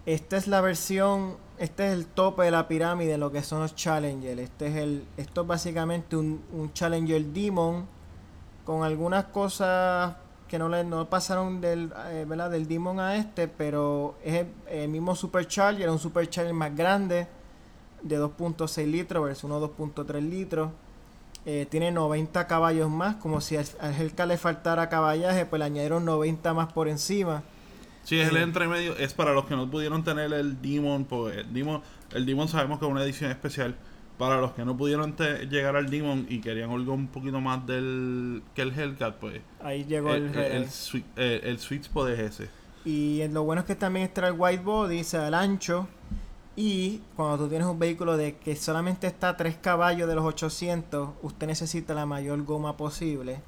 [0.06, 3.60] Esta es la versión, este es el tope de la pirámide de lo que son
[3.60, 4.38] los Challenger.
[4.38, 7.86] Este es el, esto es básicamente un, un Challenger Demon
[8.64, 10.16] con algunas cosas
[10.48, 14.88] que no le no pasaron del, eh, del Demon a este, pero es el, el
[14.88, 17.26] mismo Supercharger, un Supercharger más grande
[18.02, 20.70] de 2.6 litros versus uno 2.3 litros.
[21.44, 26.04] Eh, tiene 90 caballos más, como si al, Hellcat le faltara caballaje, pues le añadieron
[26.04, 27.42] 90 más por encima.
[28.06, 28.42] Sí, es el Eh.
[28.42, 28.96] entremedio.
[28.96, 31.04] Es para los que no pudieron tener el Demon.
[31.04, 31.82] Pues el Demon,
[32.14, 33.74] el Demon sabemos que es una edición especial.
[34.16, 37.66] Para los que no pudieron te- llegar al Demon y querían algo un poquito más
[37.66, 42.08] del que el Hellcat, pues Ahí llegó el, el, el, el, sweet, el sweet spot
[42.10, 42.48] es ese.
[42.86, 45.86] Y lo bueno es que también está el white body, o sea, el ancho.
[46.54, 50.24] Y cuando tú tienes un vehículo de que solamente está a 3 caballos de los
[50.24, 53.40] 800, usted necesita la mayor goma posible.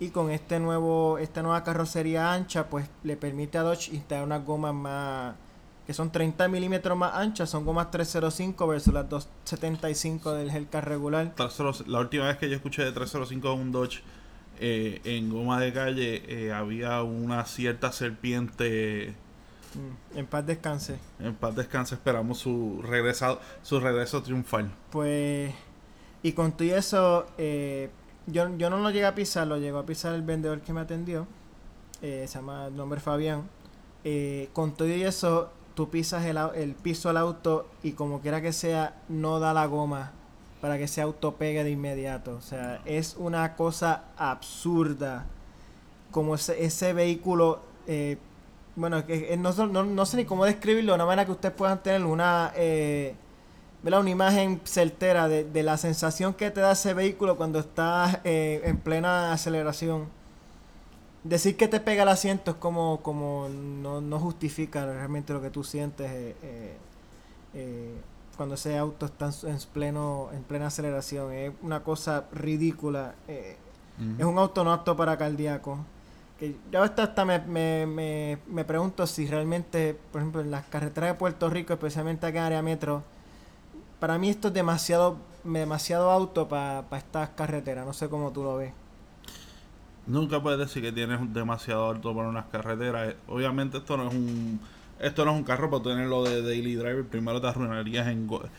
[0.00, 4.44] Y con este nuevo, esta nueva carrocería ancha, pues le permite a Dodge instalar unas
[4.44, 5.34] gomas más,
[5.86, 11.32] que son 30 milímetros más anchas, son gomas 305 versus las 275 del Hellcat regular.
[11.36, 14.02] 305 La última vez que yo escuché de 305 un Dodge
[14.60, 19.14] eh, en goma de calle eh, había una cierta serpiente.
[19.74, 20.98] Mm, en paz descanse.
[21.18, 24.70] En paz descanse, esperamos su regresado, su regreso triunfal.
[24.90, 25.52] Pues,
[26.22, 27.90] y con todo eso, eh,
[28.26, 30.80] yo, yo no lo llegué a pisar, lo llegó a pisar el vendedor que me
[30.80, 31.26] atendió,
[32.02, 33.48] eh, se llama el nombre Fabián.
[34.04, 38.42] Eh, con todo y eso, tú pisas el, el piso del auto y como quiera
[38.42, 40.12] que sea, no da la goma
[40.60, 42.36] para que ese auto pegue de inmediato.
[42.36, 45.26] O sea, es una cosa absurda
[46.10, 47.60] como ese, ese vehículo...
[47.86, 48.18] eh,
[48.76, 51.54] bueno, que que no, no, no sé ni cómo describirlo, de una manera que ustedes
[51.54, 53.14] puedan tener una, eh,
[53.84, 54.00] ¿verdad?
[54.00, 58.62] una imagen certera de, de la sensación que te da ese vehículo cuando estás eh,
[58.64, 60.06] en plena aceleración.
[61.22, 65.50] Decir que te pega el asiento es como, como no, no justifica realmente lo que
[65.50, 66.76] tú sientes eh,
[67.52, 67.94] eh,
[68.38, 71.32] cuando ese auto está en, pleno, en plena aceleración.
[71.32, 73.14] Es una cosa ridícula.
[73.28, 75.78] es un auto no apto para cardíaco.
[76.38, 80.64] Que yo hasta, hasta me, me, me, me pregunto si realmente, por ejemplo, en las
[80.66, 83.02] carreteras de Puerto Rico, especialmente acá en área metro,
[83.98, 87.84] para mí esto es demasiado demasiado auto para estas carreteras.
[87.86, 88.72] No sé cómo tú lo ves.
[90.06, 93.14] Nunca puedes decir que tienes demasiado alto para unas carreteras.
[93.26, 94.60] Obviamente esto no es un
[94.98, 97.06] esto no es un carro para tenerlo de daily driver.
[97.06, 98.50] Primero te arruinarías en go- eh,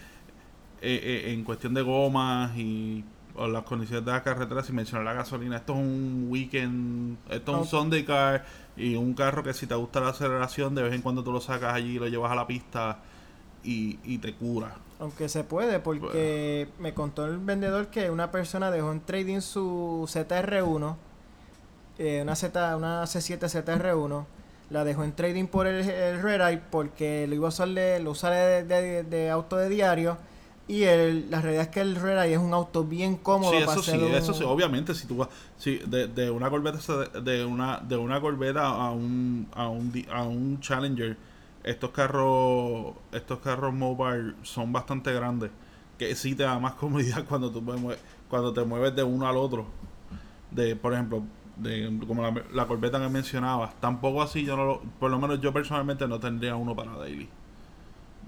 [0.82, 5.14] eh, en cuestión de gomas y o las condiciones de la carretera sin mencionar la
[5.14, 5.58] gasolina.
[5.58, 7.66] Esto es un weekend, esto es un.
[7.68, 8.46] Sunday car
[8.78, 11.42] y un carro que si te gusta la aceleración de vez en cuando tú lo
[11.42, 13.00] sacas allí y lo llevas a la pista
[13.66, 14.76] y, y te cura.
[15.00, 20.06] Aunque se puede, porque me contó el vendedor que una persona dejó en trading su
[20.08, 20.96] ZR1,
[21.98, 24.26] eh, una, Z, una C7 ZR1,
[24.70, 28.00] la dejó en trading por el, el Red Eye porque lo iba a usar de,
[28.00, 30.18] lo usa de, de- de auto de diario.
[30.68, 33.60] Y el, la realidad es que el Red Eye es un auto bien cómodo Sí,
[33.66, 36.50] para eso sí, hacer un- eso sí, obviamente si tú vas si de, de una
[36.50, 41.16] corbeta se- de una de una corbeta a un a un a un Challenger,
[41.66, 45.52] estos carros estos carros mobile son bastante grandes,
[45.98, 47.64] que sí te da más comodidad cuando tú
[48.30, 49.66] cuando te mueves de uno al otro.
[50.52, 51.24] De por ejemplo,
[51.58, 55.42] de como la, la corbeta que mencionabas, tampoco así yo no lo, por lo menos
[55.42, 57.28] yo personalmente no tendría uno para daily.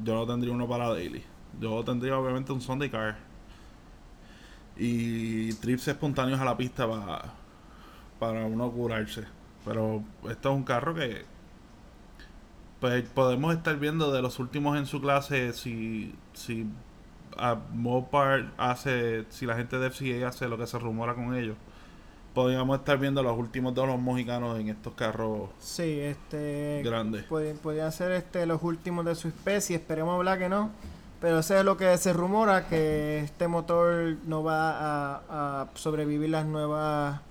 [0.04, 1.24] Yo no tendría uno para daily.
[1.62, 3.18] Yo tendría obviamente un Sunday car
[4.76, 7.34] y trips espontáneos a la pista para
[8.20, 9.26] para uno curarse.
[9.64, 11.37] Pero esto es un carro que
[12.80, 16.66] pues podemos estar viendo de los últimos en su clase si si
[17.38, 21.56] a Mopar hace si la gente de FCA hace lo que se rumora con ellos
[22.34, 26.82] podríamos estar viendo los últimos de los mojicanos en estos carros Sí, este.
[26.84, 27.24] grandes.
[27.24, 30.70] Podrían ser este, los últimos de su especie, esperemos hablar que no.
[31.20, 36.30] Pero eso es lo que se rumora, que este motor no va a, a sobrevivir
[36.30, 37.22] las nuevas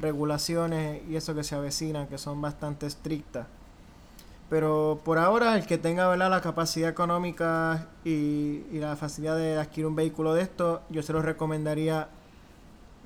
[0.00, 3.48] regulaciones y eso que se avecinan, que son bastante estrictas.
[4.50, 9.96] Pero por ahora, el que tenga la capacidad económica y, la facilidad de adquirir un
[9.96, 12.08] vehículo de esto, yo se lo recomendaría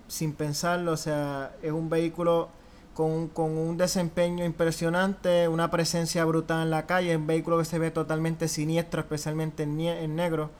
[0.08, 0.92] sin pensarlo.
[0.92, 2.48] O sea, es un vehículo
[2.94, 7.78] con, con un desempeño impresionante, una presencia brutal en la calle, un vehículo que se
[7.78, 10.50] ve totalmente siniestro, especialmente en negro.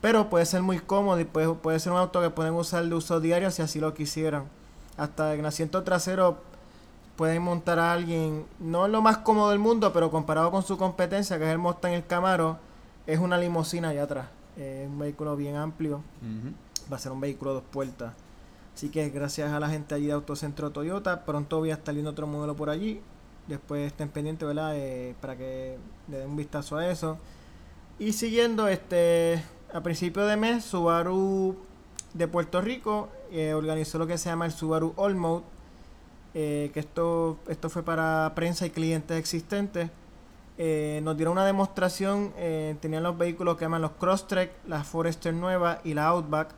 [0.00, 2.94] Pero puede ser muy cómodo y puede, puede ser un auto que pueden usar de
[2.94, 4.44] uso diario si así lo quisieran.
[4.96, 6.38] Hasta en asiento trasero
[7.18, 10.78] pueden montar a alguien, no es lo más cómodo del mundo, pero comparado con su
[10.78, 12.58] competencia, que es el Mustang el Camaro,
[13.08, 14.28] es una limusina allá atrás.
[14.56, 16.00] Es un vehículo bien amplio,
[16.90, 18.12] va a ser un vehículo dos puertas.
[18.72, 22.12] Así que gracias a la gente allí de Autocentro Toyota, pronto voy a estar viendo
[22.12, 23.00] otro modelo por allí.
[23.48, 24.76] Después estén pendientes, ¿verdad?
[24.76, 25.76] Eh, para que
[26.06, 27.18] le den un vistazo a eso.
[27.98, 29.42] Y siguiendo, este,
[29.74, 31.56] a principio de mes, Subaru
[32.14, 35.42] de Puerto Rico eh, organizó lo que se llama el Subaru All Mode,
[36.34, 39.90] eh, que esto, esto fue para prensa y clientes existentes.
[40.58, 45.32] Eh, nos dieron una demostración, eh, tenían los vehículos que llaman los Crosstrek, la Forester
[45.32, 46.48] nueva y la Outback.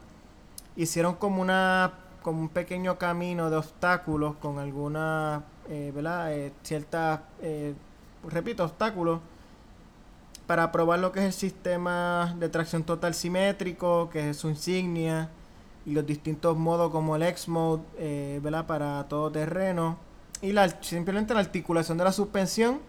[0.76, 6.32] Hicieron como una como un pequeño camino de obstáculos con algunas, eh, ¿verdad?
[6.32, 7.74] Eh, ciertas, eh,
[8.28, 9.20] repito, obstáculos
[10.46, 15.30] para probar lo que es el sistema de tracción total simétrico, que es su insignia,
[15.86, 18.40] y los distintos modos como el X-Mode, eh.
[18.66, 19.98] Para todo terreno.
[20.42, 22.80] Y la, simplemente la articulación de la suspensión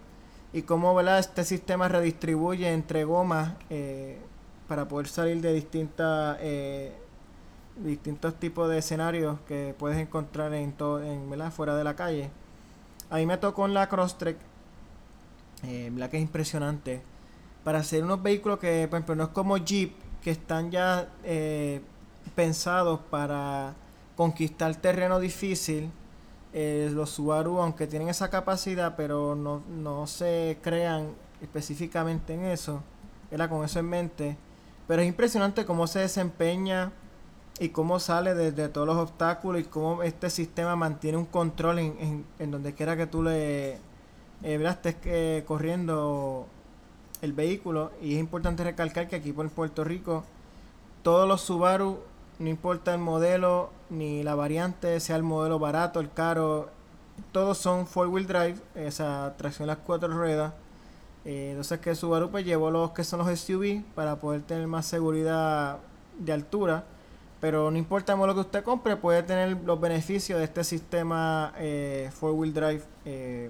[0.53, 1.19] y cómo ¿verdad?
[1.19, 4.19] este sistema redistribuye entre gomas eh,
[4.67, 6.93] para poder salir de distintas eh,
[7.77, 11.51] distintos tipos de escenarios que puedes encontrar en todo en ¿verdad?
[11.51, 12.29] fuera de la calle
[13.09, 14.37] a mí me tocó en la Crosstrek
[15.63, 17.01] eh, la que es impresionante
[17.63, 21.81] para hacer unos vehículos que por ejemplo no es como Jeep que están ya eh,
[22.35, 23.73] pensados para
[24.15, 25.91] conquistar terreno difícil
[26.53, 31.09] eh, los Subaru, aunque tienen esa capacidad, pero no, no se crean
[31.41, 32.83] específicamente en eso,
[33.31, 34.37] era con eso en mente.
[34.87, 36.91] Pero es impresionante cómo se desempeña
[37.59, 41.95] y cómo sale desde todos los obstáculos y cómo este sistema mantiene un control en,
[41.99, 43.79] en, en donde quiera que tú le
[44.43, 44.73] eh, ¿verdad?
[44.73, 46.47] estés eh, corriendo
[47.21, 47.91] el vehículo.
[48.01, 50.23] Y es importante recalcar que aquí por Puerto Rico,
[51.03, 51.99] todos los Subaru
[52.41, 56.69] no importa el modelo ni la variante, sea el modelo barato, el caro,
[57.31, 60.53] todos son four wheel drive, esa tracción a las cuatro ruedas.
[61.23, 64.87] Eh, entonces que Subaru pues llevó los que son los SUV para poder tener más
[64.87, 65.77] seguridad
[66.17, 66.83] de altura.
[67.39, 72.09] Pero no importa modelo que usted compre, puede tener los beneficios de este sistema eh,
[72.13, 73.49] four wheel drive eh,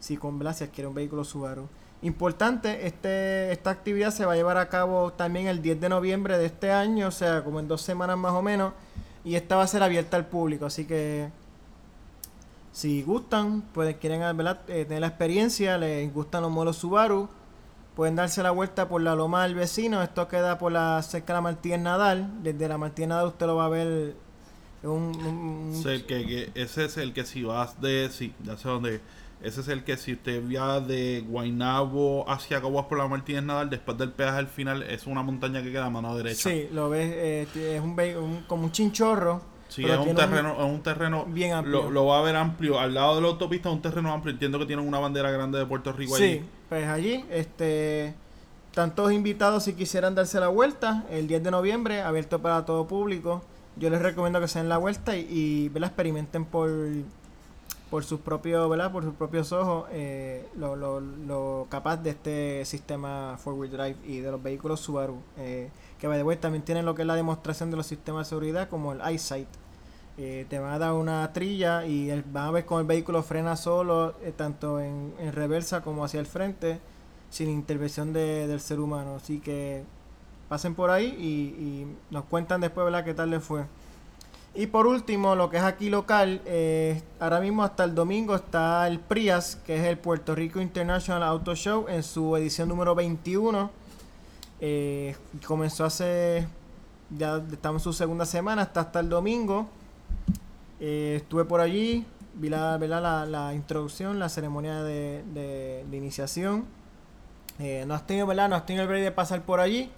[0.00, 0.56] si con ¿verdad?
[0.56, 1.68] si adquiere un vehículo Subaru.
[2.02, 6.38] Importante, este, esta actividad se va a llevar a cabo también el 10 de noviembre
[6.38, 8.72] de este año, o sea, como en dos semanas más o menos,
[9.24, 11.28] y esta va a ser abierta al público, así que
[12.72, 14.22] si gustan, pues quieren.
[14.68, 17.28] Eh, tener la experiencia, les gustan los modelos Subaru,
[17.94, 21.38] pueden darse la vuelta por la loma del vecino, esto queda por la cerca de
[21.38, 24.14] la Martínez Nadal, desde la Martínez Nadal usted lo va a ver
[24.82, 24.92] un,
[25.24, 29.00] un- que, que- ese es el que si vas de, sí, ya sé dónde,
[29.46, 33.70] ese es el que si usted vía de Guaynabo hacia Caguas por la Martínez Nadal,
[33.70, 36.50] después del peaje al final, es una montaña que queda a mano derecha.
[36.50, 37.90] Sí, lo ves, eh, es un,
[38.22, 39.40] un- como un chinchorro.
[39.68, 41.82] Sí, es un terreno, es un terreno bien amplio.
[41.84, 42.78] Lo, lo va a ver amplio.
[42.78, 44.32] Al lado de la autopista, un terreno amplio.
[44.32, 46.42] Entiendo que tienen una bandera grande de Puerto Rico Sí, allí.
[46.68, 48.14] pues allí, este,
[48.70, 52.86] están todos invitados si quisieran darse la vuelta el 10 de noviembre, abierto para todo
[52.86, 53.42] público.
[53.76, 55.88] Yo les recomiendo que se den la vuelta y, y ¿verdad?
[55.88, 56.70] experimenten por,
[57.90, 58.90] por sus propios, ¿verdad?
[58.92, 63.96] Por sus propios ojos eh, lo, lo, lo capaz de este sistema four wheel drive
[64.06, 65.18] y de los vehículos Subaru.
[65.38, 68.26] eh, que by the way, también tienen lo que es la demostración de los sistemas
[68.26, 69.48] de seguridad como el EyeSight.
[70.18, 73.56] Eh, te van a dar una trilla y van a ver cómo el vehículo frena
[73.56, 76.80] solo, eh, tanto en, en reversa como hacia el frente,
[77.30, 79.16] sin intervención de- del ser humano.
[79.16, 79.84] Así que
[80.48, 83.04] pasen por ahí y, y nos cuentan después ¿verdad?
[83.04, 83.64] qué tal les fue.
[84.58, 88.88] Y por último, lo que es aquí local, eh, ahora mismo hasta el domingo está
[88.88, 93.70] el PRIAS, que es el Puerto Rico International Auto Show, en su edición número 21.
[94.60, 95.14] Eh,
[95.46, 96.48] comenzó hace,
[97.10, 99.68] ya estamos en su segunda semana, hasta hasta el domingo.
[100.80, 106.64] Eh, estuve por allí, vi la, la, introducción, la ceremonia de, de- iniciación.
[107.86, 108.48] No has tenido, ¿verdad?
[108.48, 109.90] No has tenido el break de pasar por allí.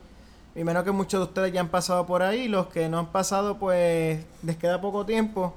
[0.54, 2.48] Y menos que muchos de ustedes ya han pasado por ahí.
[2.48, 5.54] Los que no han pasado, pues les queda poco tiempo.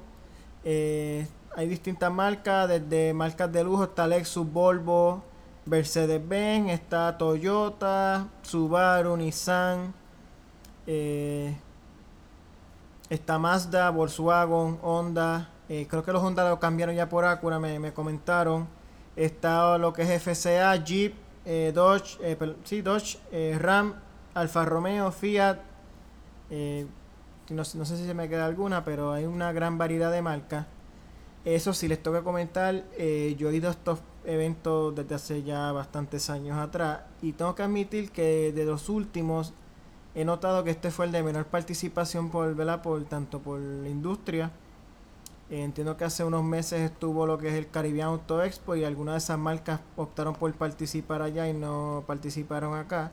[0.64, 1.26] Eh,
[1.56, 5.22] hay distintas marcas, desde marcas de lujo está Lexus, Volvo,
[5.66, 9.92] Mercedes-Benz, está Toyota, Subaru, Nissan,
[10.86, 11.54] eh,
[13.10, 15.48] está Mazda, Volkswagen, Honda.
[15.68, 18.68] eh, creo que los Honda lo cambiaron ya por Acura, me, me comentaron.
[19.16, 21.14] Está lo que es FCA, Jeep,
[21.74, 22.18] Dodge,
[22.64, 23.18] sí, Dodge,
[23.58, 23.94] Ram,
[24.34, 25.58] Alfa Romeo, Fiat.
[26.50, 26.86] eh,
[27.50, 30.66] no, sé- si se me queda alguna, pero hay una gran variedad de marcas.
[31.44, 35.72] Eso sí, les toca comentar, eh, yo he ido a estos eventos desde hace ya
[35.72, 39.52] bastantes años atrás y tengo que admitir que de los últimos
[40.14, 42.82] he notado que este fue el de menor participación por, ¿verdad?
[42.82, 44.52] por tanto por la industria.
[45.50, 48.84] Eh, entiendo que hace unos meses estuvo lo que es el Caribbean Auto Expo y
[48.84, 53.10] algunas de esas marcas optaron por participar allá y no participaron acá.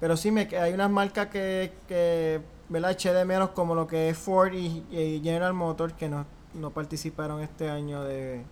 [0.00, 2.92] Pero sí, me, hay unas marcas que, que ¿verdad?
[2.92, 6.24] eché de menos como lo que es Ford y, y General Motors que no,
[6.54, 8.44] no participaron este año de,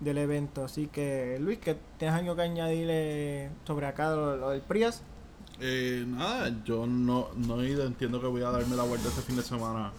[0.00, 0.64] del evento.
[0.64, 5.02] Así que, Luis, que tienes algo que añadirle sobre acá lo, del Prius.
[5.60, 9.22] Eh, nada, yo no, no he ido, entiendo que voy a darme la vuelta este
[9.22, 9.92] fin de semana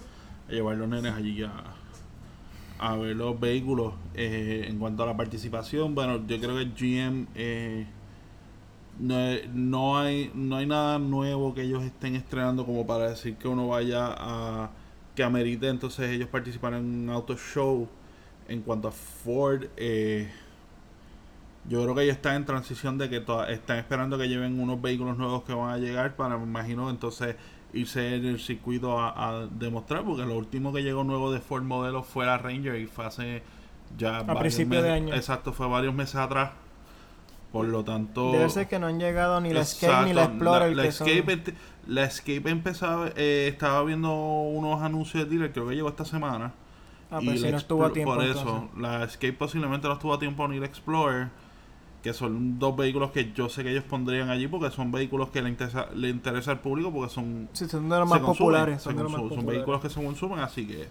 [0.47, 1.75] a llevar los nenes allí a,
[2.79, 3.93] a ver los vehículos.
[4.13, 7.87] Eh, en cuanto a la participación, bueno, yo creo que GM eh,
[8.99, 9.15] no,
[9.53, 13.67] no hay no hay nada nuevo que ellos estén estrenando como para decir que uno
[13.67, 14.71] vaya a
[15.15, 17.87] que amerite entonces ellos participar en un auto show.
[18.47, 20.29] En cuanto a Ford, eh,
[21.67, 24.81] yo creo que ellos están en transición de que toda- están esperando que lleven unos
[24.81, 27.35] vehículos nuevos que van a llegar para, me imagino, entonces
[27.73, 31.63] irse en el circuito a, a demostrar, porque lo último que llegó nuevo de Ford
[31.63, 33.43] Modelo fue la Ranger y fue hace
[33.97, 35.13] ya varios principio de año.
[35.15, 36.51] Exacto, fue varios meses atrás.
[37.55, 38.31] Por lo tanto...
[38.31, 40.75] Debe ser que no han llegado ni la Escape ni la Explorer.
[40.75, 41.53] La, que son- Escape,
[41.87, 46.53] la Escape empezaba, eh, estaba viendo unos anuncios de dealer, creo que llegó esta semana.
[47.11, 48.13] Ah, Y pues si la no estuvo a tiempo.
[48.15, 48.45] Por entonces.
[48.45, 51.27] eso, la Escape posiblemente no estuvo a tiempo ni la Explorer,
[52.03, 55.41] que son dos vehículos que yo sé que ellos pondrían allí porque son vehículos que
[55.41, 58.81] le interesa, le interesa al público porque son, Sí, son de los más consumen, populares.
[58.81, 59.59] Son, de los más consumen, son populares.
[59.59, 60.87] vehículos que se consumen, así que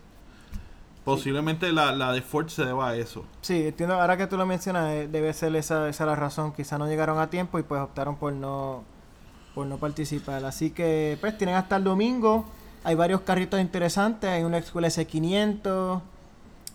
[1.05, 3.25] posiblemente la, la de Ford se deba a eso.
[3.43, 4.01] Sí, entiendo.
[4.01, 6.53] Ahora que tú lo mencionas, eh, debe ser esa, esa la razón.
[6.53, 8.83] Quizá no llegaron a tiempo y pues optaron por no
[9.55, 10.45] por no participar.
[10.45, 12.45] Así que pues tienen hasta el domingo.
[12.83, 14.29] Hay varios carritos interesantes.
[14.29, 16.01] Hay un School S500.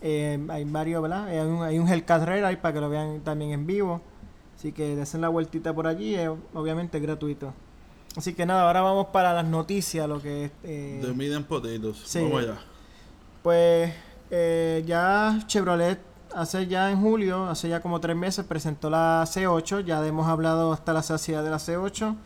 [0.02, 1.26] eh, hay varios, ¿verdad?
[1.26, 4.00] Hay un, hay un Hellcat Rare ahí para que lo vean también en vivo.
[4.56, 6.14] Así que desen la vueltita por allí.
[6.14, 7.52] eh, obviamente es gratuito.
[8.16, 10.08] Así que nada, ahora vamos para las noticias.
[10.08, 11.98] Lo que es, eh, Potatoes.
[12.06, 12.22] sí.
[12.22, 12.58] Vamos allá.
[13.42, 13.92] Pues
[14.30, 15.98] eh, ya Chevrolet
[16.34, 19.84] hace ya en julio, hace ya como tres meses, presentó la C8.
[19.84, 22.16] Ya hemos hablado hasta la saciedad de la C8.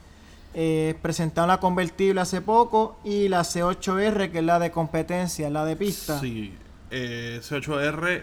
[0.56, 5.64] Eh, presentaron la convertible hace poco y la C8R, que es la de competencia, la
[5.64, 6.20] de pista.
[6.20, 6.54] Sí,
[6.90, 8.22] eh, C8R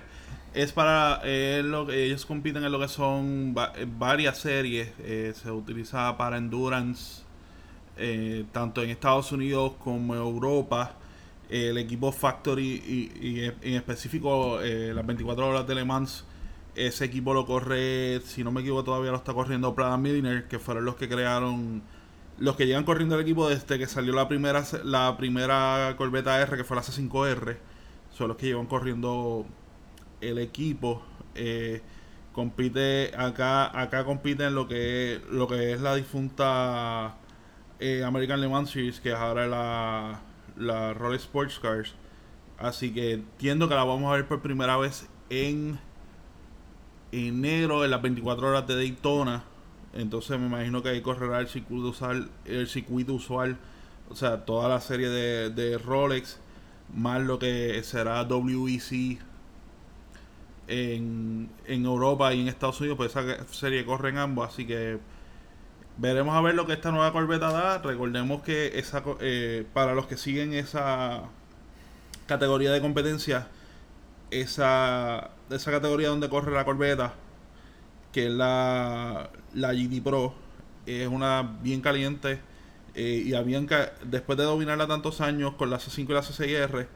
[0.54, 4.90] es para eh, lo que ellos compiten en lo que son eh, varias series.
[5.36, 7.24] se utiliza para endurance,
[8.54, 10.94] tanto en Estados Unidos como en Europa.
[11.52, 16.26] El equipo Factory y, en específico eh, las 24 horas de Le Mans.
[16.74, 20.58] Ese equipo lo corre, si no me equivoco, todavía lo está corriendo Prada Milliner, que
[20.58, 21.84] fueron los que crearon
[22.38, 26.58] los que llegan corriendo el equipo desde que salió la primera la primera Corvette R
[26.58, 27.58] que fue la C5R
[28.10, 29.46] son los que llevan corriendo
[30.22, 31.04] el equipo
[31.36, 31.82] eh,
[32.32, 37.18] compite acá acá compite lo que lo que es la difunta
[37.80, 40.22] eh, American Le Mans Series que es ahora la
[40.58, 41.96] la Roll Sports Cars.
[42.58, 45.80] Así que entiendo que la vamos a ver por primera vez en
[47.12, 49.44] enero en las 24 horas de Daytona.
[49.94, 53.58] Entonces me imagino que ahí correrá el circuito usual, el circuito usual,
[54.10, 56.40] o sea, toda la serie de, de Rolex,
[56.94, 59.20] más lo que será WEC
[60.68, 65.00] en, en Europa y en Estados Unidos, pues esa serie corre en ambos, así que
[66.02, 67.78] veremos a ver lo que esta nueva corbeta da.
[67.80, 71.24] Recordemos que esa eh, para los que siguen esa
[72.28, 73.48] categoría de competencia,
[74.32, 77.16] esa, esa categoría donde corre la corbeta,
[78.12, 80.36] que es la, la GT Pro,
[80.86, 82.42] es una bien caliente.
[82.96, 83.68] eh, y habían
[84.06, 86.90] después de dominarla tantos años con la C5 y la C6R,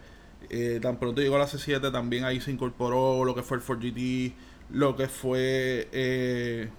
[0.50, 4.38] eh, tan pronto llegó la C7, también ahí se incorporó lo que fue el 4GT,
[4.70, 6.72] lo que fue eh,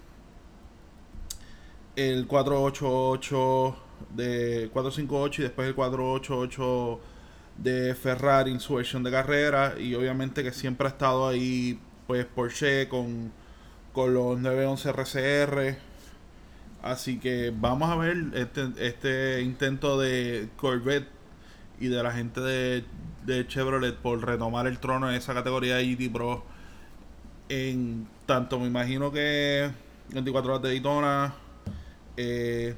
[1.96, 3.76] el 488
[4.14, 7.00] de 458 y después el 488
[7.58, 12.24] de Ferrari en su versión de carrera y obviamente que siempre ha estado ahí pues
[12.26, 13.32] Porsche con
[13.92, 15.78] con los 911 RCR.
[16.82, 21.08] Así que vamos a ver este, este intento de Corvette
[21.80, 22.84] y de la gente de
[23.26, 26.44] de Chevrolet por retomar el trono en esa categoría de GT Pro.
[27.48, 29.70] En tanto, me imagino que
[30.10, 31.34] 24 horas de Daytona,
[32.16, 32.74] eh,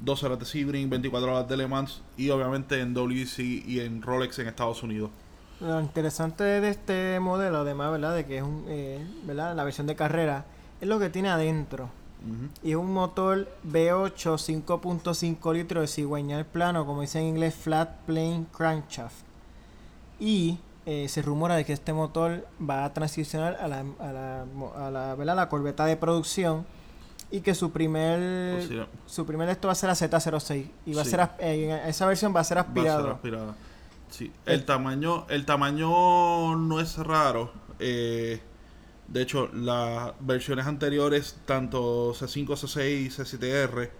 [0.00, 4.02] 12 horas de Sebring, 24 horas de Le Mans y obviamente en WC y en
[4.02, 5.10] Rolex en Estados Unidos.
[5.60, 8.14] Lo interesante de este modelo, además, ¿verdad?
[8.14, 9.54] De que es un, eh, ¿verdad?
[9.54, 10.44] La versión de carrera,
[10.80, 11.88] es lo que tiene adentro.
[12.62, 17.98] Y es un motor V8 5.5 litros de cigüeñal plano, como dice en inglés, flat
[18.06, 19.26] plane crankshaft.
[20.18, 24.46] Y eh, se rumora de que este motor va a transicionar a la, a la,
[24.76, 25.36] a la, ¿verdad?
[25.36, 26.64] la corbeta de producción
[27.30, 31.04] y que su primer su primer esto va a ser la Z06 y va a
[31.04, 33.10] ser eh, esa versión va a ser Va a ser aspirado.
[33.12, 33.54] aspirada.
[34.10, 34.30] Sí.
[34.46, 37.50] El- El tamaño, el tamaño no es raro.
[37.80, 38.40] eh,
[39.08, 43.90] de hecho, las versiones anteriores, tanto C5, C6 y C7R,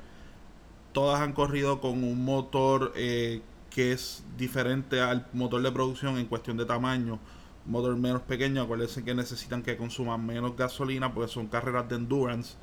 [0.93, 6.27] todas han corrido con un motor eh, que es diferente al motor de producción en
[6.27, 7.18] cuestión de tamaño.
[7.66, 11.97] Un motor menos pequeño, acuérdense que necesitan que consuman menos gasolina porque son carreras de
[11.97, 12.55] endurance.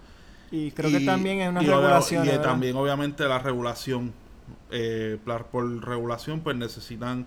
[0.52, 2.26] Y creo que también es una regulación.
[2.26, 4.14] Y también, obviamente, la regulación.
[4.72, 7.26] eh, por regulación, pues necesitan.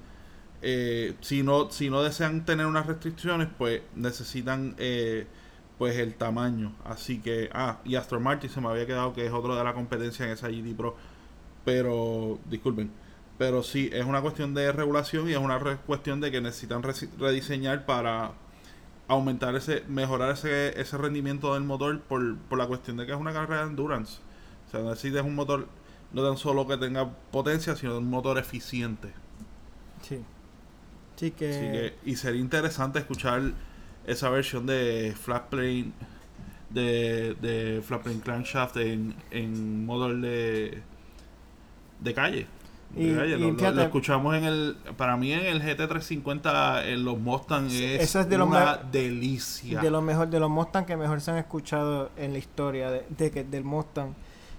[0.62, 4.74] eh, si, no, si no desean tener unas restricciones, pues necesitan.
[4.78, 5.26] eh,
[5.78, 6.72] pues el tamaño.
[6.84, 7.50] Así que.
[7.52, 10.32] Ah, y Aston Martin se me había quedado que es otro de la competencia en
[10.32, 10.96] esa GT Pro.
[11.64, 12.38] Pero.
[12.48, 12.90] Disculpen.
[13.38, 16.82] Pero sí, es una cuestión de regulación y es una re- cuestión de que necesitan
[17.18, 18.30] rediseñar para
[19.08, 23.18] aumentar ese, mejorar ese, ese rendimiento del motor por, por la cuestión de que es
[23.18, 24.18] una carrera de endurance.
[24.68, 25.68] O sea, necesitas un motor
[26.12, 29.12] no tan solo que tenga potencia, sino un motor eficiente.
[30.02, 30.20] Sí.
[31.16, 33.52] Sí que, Así que, y sería interesante escuchar
[34.06, 35.92] esa versión de flat plane
[36.70, 40.82] de, de flat plane crankshaft en, en motor de
[42.00, 42.46] de calle.
[42.96, 47.18] Y- Lo, lo- fíjate- lo escuchamos en el para mí en el GT350 en los
[47.18, 49.80] Mustang es eso es de lo una delicia.
[49.80, 53.04] de los mejor de los Mustang que mejor se han escuchado en la historia de,
[53.50, 54.10] del Mustang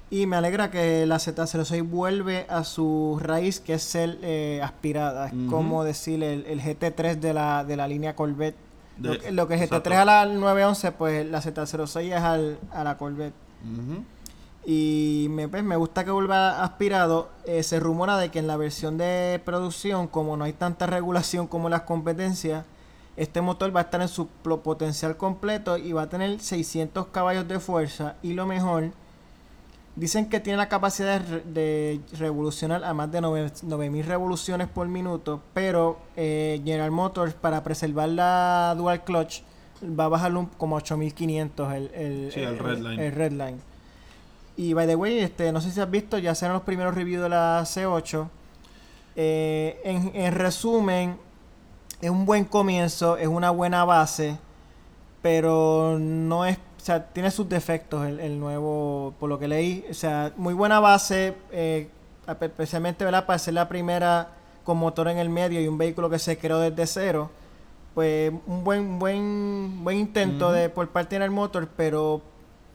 [0.09, 5.27] y me alegra que la Z06 vuelve a su raíz que es ser eh, aspirada
[5.27, 8.55] es como decir el, el GT3 de la, de la línea Corvette
[8.97, 9.89] De- lo, que- lo que es exacto.
[9.89, 13.33] GT3 a la 911 pues la Z06 es al, a la Corvette.
[14.65, 17.29] Y me, pues, me gusta que vuelva aspirado.
[17.45, 21.47] Eh, se rumora de que en la versión de producción, como no hay tanta regulación
[21.47, 22.65] como las competencias,
[23.17, 27.47] este motor va a estar en su potencial completo y va a tener 600 caballos
[27.47, 28.15] de fuerza.
[28.23, 28.91] Y lo mejor,
[29.95, 34.67] dicen que tiene la capacidad de, re- de revolucionar a más de 9 9000 revoluciones
[34.67, 39.41] por minuto, pero eh, General Motors, para preservar la dual clutch,
[39.83, 42.57] va a bajarlo como a 8500 el, el, Sí, el
[42.99, 43.59] el Redline.
[44.57, 47.23] Y by the way, este, no sé si has visto, ya serán los primeros reviews
[47.23, 48.27] de la C8.
[49.17, 51.17] Eh, en, en resumen,
[52.01, 54.37] es un buen comienzo, es una buena base,
[55.21, 59.85] pero no es, o sea, tiene sus defectos el, el nuevo, por lo que leí.
[59.89, 61.89] O sea, muy buena base, eh,
[62.41, 63.25] especialmente ¿verdad?
[63.25, 64.29] para ser la primera
[64.63, 67.29] con motor en el medio y un vehículo que se creó desde cero.
[67.93, 70.53] Pues un buen, buen, buen intento Ujú.
[70.55, 72.21] de por parte del motor, pero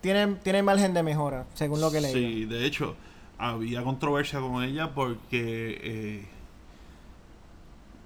[0.01, 2.12] tiene, tiene margen de mejora, según lo que leí.
[2.12, 2.94] Sí, de hecho,
[3.38, 6.26] había controversia con ella porque eh,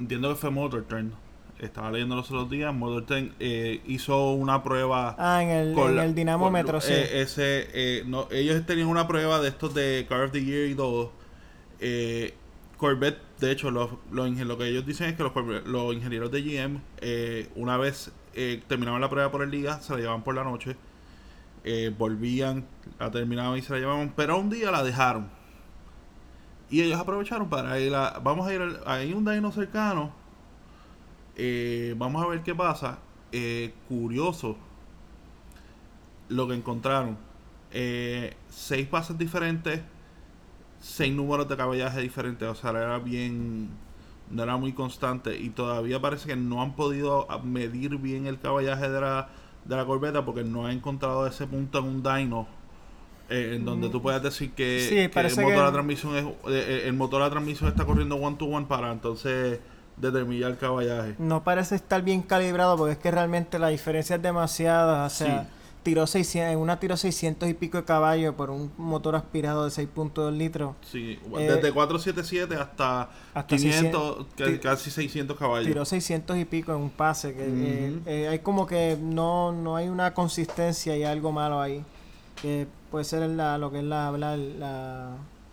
[0.00, 1.12] entiendo que fue Motorturn.
[1.60, 2.74] Estaba leyendo los otros días.
[2.74, 5.14] Motorturn eh, hizo una prueba.
[5.18, 6.92] Ah, en el, con en la- el dinamómetro, con- sí.
[6.92, 10.68] eh, ese, eh, no, ellos tenían una prueba de estos de Car of the Year
[10.68, 11.12] y todo.
[11.80, 12.34] Eh,
[12.76, 15.32] Corvette, de hecho, los, los lo que ellos dicen es que los,
[15.66, 18.10] los ingenieros de GM, eh, una vez
[18.66, 20.74] terminaban la prueba por el día, se la llevaban por la noche,
[21.64, 22.66] eh, volvían,
[22.98, 25.28] la terminaban y se la llevaban, pero un día la dejaron.
[26.70, 30.12] Y ellos aprovecharon para ir a, vamos a ir, hay un dyno cercano,
[31.36, 32.98] eh, vamos a ver qué pasa.
[33.32, 34.56] Eh, curioso
[36.28, 37.16] lo que encontraron.
[38.50, 39.80] Seis pases diferentes,
[40.80, 43.68] seis números de caballaje diferentes, o sea, era bien,
[44.30, 48.38] no era muy constante y todavía parece que no han podido a- medir bien el
[48.40, 49.28] caballaje de la,
[49.64, 52.46] de la corbeta porque no han encontrado ese punto en un dyno
[53.30, 56.24] eh, en donde tú puedas decir que, Sí, que el motor que- la transmisión es,
[56.48, 59.60] eh, el motor la transmisión está corriendo one to one para entonces
[59.96, 61.14] determinar el caballaje.
[61.18, 65.06] No parece estar bien calibrado porque es que realmente la diferencia es demasiada.
[65.06, 65.48] O sea, Sí.
[65.84, 69.70] Tiró 600, en una tiró 600 y pico de caballos por un motor aspirado de
[69.70, 70.74] 6.2 litros.
[70.90, 75.68] Sí, Eh, desde 477 hasta, hasta 500, 600, ca- ti- casi 600 caballos.
[75.68, 77.34] Tiró 600 y pico en un pase.
[77.34, 81.84] Que, eh, eh, hay como que no, no hay una consistencia y algo malo ahí.
[82.42, 85.10] Que puede ser la, lo que es la, la, la,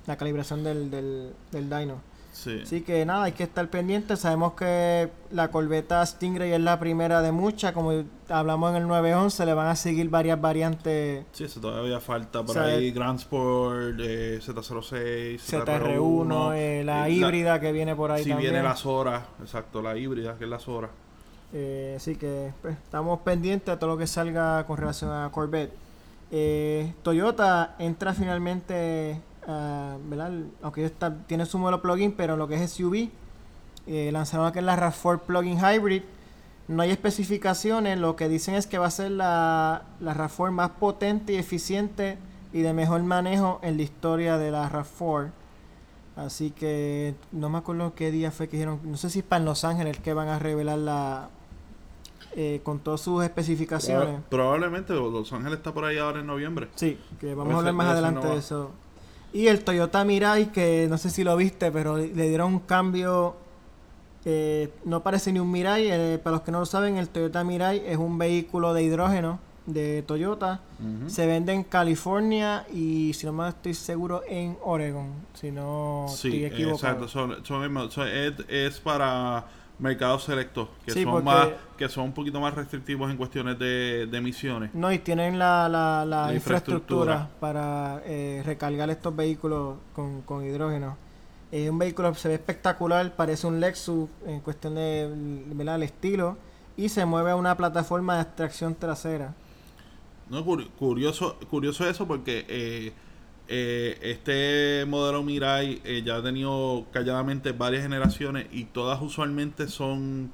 [0.08, 1.96] la calibración del, del, del dyno.
[2.42, 2.62] Sí.
[2.64, 4.18] Así que nada, hay que estar pendiente.
[4.18, 7.72] Sabemos que la corbeta Stingray es la primera de muchas.
[7.72, 7.92] Como
[8.30, 11.24] hablamos en el 911, le van a seguir varias variantes.
[11.34, 12.90] Sí, eso todavía falta por O sea, ahí.
[12.92, 18.54] Grand Sport, eh, Z06, ZR1, eh, la eh, híbrida que viene por ahí Si también.
[18.54, 20.90] viene la Sora, exacto, la híbrida, que es la Sora.
[21.54, 25.74] Eh, así que pues, estamos pendientes a todo lo que salga con relación a Corvette.
[26.32, 30.32] Eh, Toyota entra finalmente, ah, ¿verdad?
[30.62, 33.10] Aunque está, tiene su modelo plug-in, pero en lo que es SUV,
[33.88, 36.04] eh, lanzaron lo que es la RAV4 Plug-in Hybrid.
[36.68, 40.70] No hay especificaciones, lo que dicen es que va a ser la, la RAV4 más
[40.72, 42.18] potente y eficiente
[42.54, 45.32] y de mejor manejo en la historia de la RAV4.
[46.16, 49.44] Así que no me acuerdo qué día fue que dijeron, no sé si es para
[49.44, 51.30] Los Ángeles que van a revelar la
[52.36, 54.20] eh, con todas sus especificaciones.
[54.20, 56.68] Proba- Probablemente Los Ángeles está por ahí ahora en noviembre.
[56.76, 58.72] Sí, que vamos a hablar más adelante de eso.
[59.34, 63.36] Y el Toyota Mirai, que no sé si lo viste, pero le dieron un cambio.
[64.26, 65.88] eh, no parece ni un Mirai.
[65.90, 69.40] eh, para los que no lo saben, el Toyota Mirai es un vehículo de hidrógeno
[69.66, 70.60] de Toyota.
[71.08, 75.08] Se vende en California y, si no me estoy seguro, en Oregon.
[75.34, 77.06] Si no Sí, estoy equivocado.
[77.06, 77.08] exacto.
[77.08, 79.46] Son, son- son- es, es para
[79.82, 84.06] mercados selectos, que Sí, son más que son un poquito más restrictivos en cuestiones de,
[84.06, 84.74] de emisiones.
[84.74, 87.30] No, y tienen la, la, la La infraestructura, infraestructura.
[87.42, 90.96] para eh, recargar estos vehículos con, con hidrógeno.
[91.52, 95.10] Es un vehículo se ve espectacular, parece un Lexus en cuestión de
[95.54, 95.76] ¿verdad?
[95.76, 96.38] el estilo
[96.78, 99.34] y se mueve a una plataforma de extracción trasera.
[100.30, 102.94] No, curi- curioso, curioso eso porque eh,
[103.54, 110.32] eh, este modelo Mirai eh, ya ha tenido calladamente varias generaciones y todas usualmente son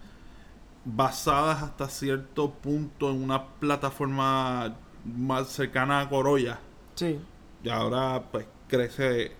[0.86, 6.60] basadas hasta cierto punto en una plataforma más cercana a Corolla.
[6.96, 7.20] Sí,
[7.64, 9.32] Y ahora pues crece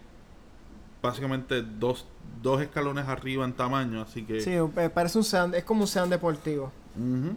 [1.02, 2.06] básicamente dos,
[2.42, 4.42] dos escalones arriba en tamaño, así que...
[4.42, 6.72] sí, eh, parece un sedán- es como un sedán deportivo.
[6.96, 7.36] Ujú.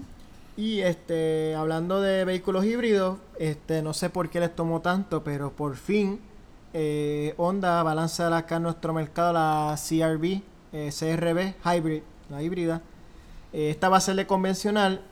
[0.56, 5.52] Y este, hablando de vehículos híbridos, este, no sé por qué les tomó tanto, pero
[5.52, 6.18] por fin
[6.72, 10.42] eh, Honda va a lanzar acá en nuestro mercado la CRV,
[10.72, 12.82] eh, CRV Hybrid, la híbrida.
[13.52, 15.02] Eh, esta va a ser de convencional,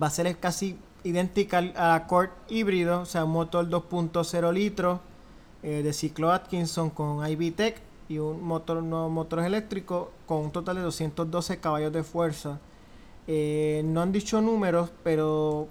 [0.00, 5.00] va a ser casi idéntica al Accord híbrido, o sea, un motor 2.0 litros
[5.62, 10.76] eh, de ciclo Atkinson con IVTEC y un motor, unos motores eléctricos con un total
[10.76, 12.58] de 212 caballos de fuerza.
[13.26, 15.68] Eh, no han dicho números, pero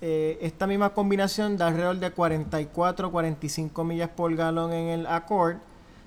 [0.00, 5.56] eh, esta misma combinación da alrededor de 44-45 millas por galón en el Accord.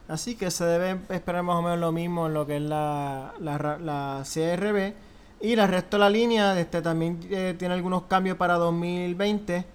[0.08, 3.34] Así que se debe esperar más o menos lo mismo en lo que es la,
[3.40, 4.94] la, la CRB.
[5.42, 9.66] Y el resto de la línea este, también eh, tiene algunos cambios para 2020.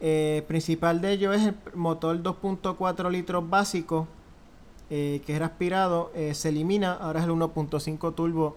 [0.00, 4.06] Eh, principal de ellos es el motor 2.4 litros básico,
[4.90, 6.94] eh, que era aspirado, se elimina.
[6.94, 8.56] Ahora es el 1.5 turbo,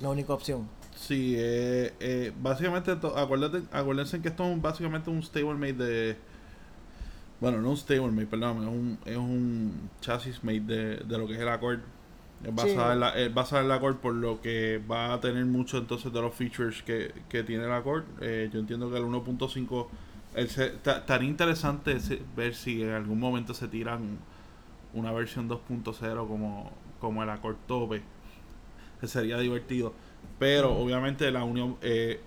[0.00, 0.75] la única opción.
[0.96, 6.16] Sí, eh, eh, básicamente, acuérdate, acuérdense que esto es básicamente un stablemate de...
[7.40, 11.34] Bueno, no un stablemate, perdón, es un, es un chasis mate de, de lo que
[11.34, 11.80] es el Accord.
[12.44, 12.92] Es basada, Sí.
[12.94, 16.10] en la, es basada en el Accord por lo que va a tener mucho entonces
[16.12, 18.04] de los features que, que tiene el Accord.
[18.22, 19.88] Eh, yo entiendo que el 1.5
[20.34, 24.18] el se- ta- estaría interesante se- ver si en algún momento se tiran
[24.94, 28.00] una versión 2.0 como, como el Accord Tope.
[29.00, 29.92] Que sería divertido.
[30.38, 32.20] Pero obviamente la unión, eh,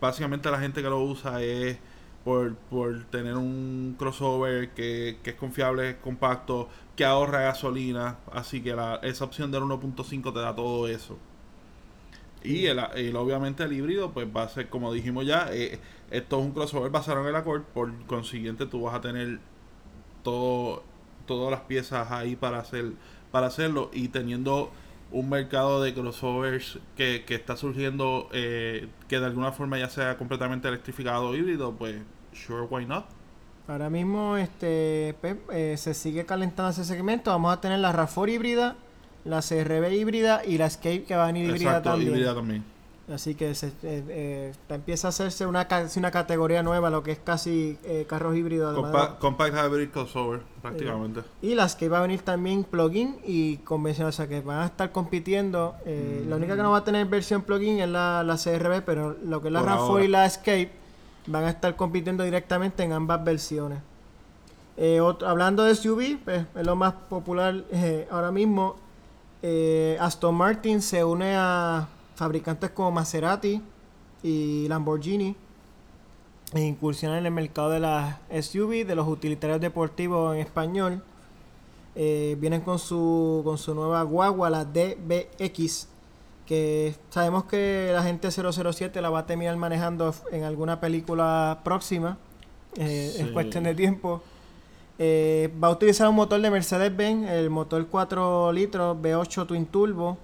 [0.00, 1.78] básicamente la gente que lo usa es
[2.24, 8.18] por, por tener un crossover que, que es confiable, es compacto, que ahorra gasolina.
[8.32, 11.18] Así que la, esa opción del 1.5 te da todo eso.
[12.42, 15.78] Y el, el- obviamente el híbrido pues va a ser como dijimos ya, eh,
[16.10, 19.38] esto es un crossover basado en el Accord, por consiguiente tú vas a tener
[20.24, 20.84] todo
[21.26, 22.92] todas las piezas ahí para hacer
[23.32, 24.72] para hacerlo y teniendo
[25.12, 30.16] un mercado de crossovers que, que está surgiendo eh, que de alguna forma ya sea
[30.16, 31.96] completamente electrificado o híbrido, pues
[32.32, 33.04] sure, why not?
[33.68, 37.30] Ahora mismo este pues, eh, se sigue calentando ese segmento.
[37.30, 38.76] Vamos a tener la RAV4 híbrida,
[39.24, 42.10] la CRB híbrida y la Escape que va a venir híbrida Exacto, también.
[42.10, 42.71] híbrida también.
[43.12, 47.18] Así que se, eh, eh, empieza a hacerse una, una categoría nueva, lo que es
[47.18, 48.72] casi eh, carros híbridos.
[48.72, 51.20] además de Compa- compact hybrid crossover, prácticamente.
[51.42, 54.66] Y las que va a venir también plugin y convencional, o sea que van a
[54.66, 55.74] estar compitiendo.
[55.84, 59.16] eh, La única que no va a tener versión plugin es la, la CRB, pero
[59.24, 60.04] lo que es la Por RAV4 ahora.
[60.04, 60.70] y la Escape
[61.26, 63.78] van a estar compitiendo directamente en ambas versiones.
[65.02, 67.62] Otro- hablando de SUV, pues, es lo más popular
[68.10, 68.76] ahora mismo.
[70.00, 73.62] Aston Martin se une a fabricantes como Maserati
[74.22, 75.36] y Lamborghini
[76.54, 81.02] e incursionan en el mercado de las SUV, de los utilitarios deportivos en español.
[81.94, 85.88] Eh, vienen con su, con su nueva guagua, la DBX,
[86.46, 92.18] que sabemos que la gente 007 la va a terminar manejando en alguna película próxima,
[92.76, 94.22] eh, en cuestión de tiempo.
[94.98, 100.18] Eh, va a utilizar un motor de Mercedes-Benz, el motor 4 litros V8 Twin Turbo,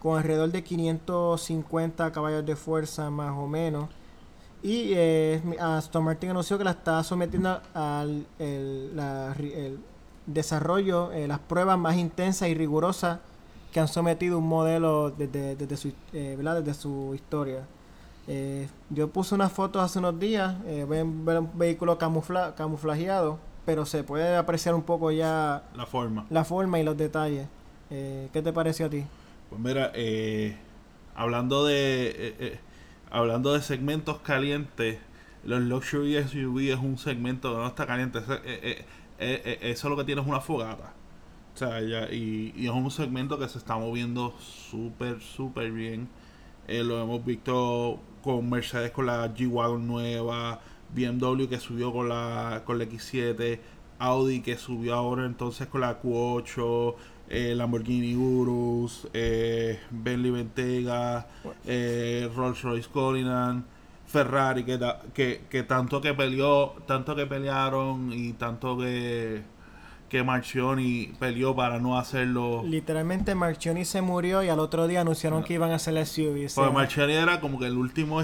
[0.00, 3.88] con alrededor de 550 caballos de fuerza más o menos.
[4.62, 9.78] Y eh, Aston Martin anunció que la está sometiendo al el, la ri- el
[10.26, 13.20] desarrollo, eh, las pruebas más intensas y rigurosas
[13.72, 16.62] que han sometido un modelo desde, desde, su, eh, ¿verdad?
[16.62, 17.60] desde su historia.
[18.28, 23.38] Eh, yo puse unas fotos hace unos días, eh, ven, ven un vehículo camufla, camuflajeado,
[23.64, 26.26] pero se puede apreciar un poco ya La forma.
[26.30, 27.46] la forma y los detalles.
[27.88, 29.04] ¿Qué te pareció a ti?
[29.56, 30.54] Pues mira, eh,
[31.14, 32.60] hablando de eh, eh,
[33.10, 34.98] hablando de segmentos calientes,
[35.44, 38.18] los luxury SUV es un segmento que no está caliente.
[38.44, 40.92] Eh, eso lo que tiene es una fogata.
[41.54, 46.10] O sea, y, es un segmento que se está moviendo súper, súper bien.
[46.68, 50.60] Lo hemos visto con Mercedes con la G-Wagon nueva,
[50.94, 53.58] BMW que subió con la, con la X7,
[54.00, 56.94] Audi que subió ahora entonces con la Q8,
[57.28, 61.26] eh, Lamborghini Urus, eh, Bentley Bentayga,
[61.66, 63.64] eh, Rolls Royce Cullinan,
[64.06, 69.42] Ferrari que, ta- que, que tanto que peleó, tanto que pelearon y tanto que
[70.08, 72.62] que Marchioni peleó para no hacerlo.
[72.64, 76.48] Literalmente Marchioni se murió y al otro día anunciaron que iban a hacer el SUV.
[76.54, 78.22] Porque Marchioni era como que el último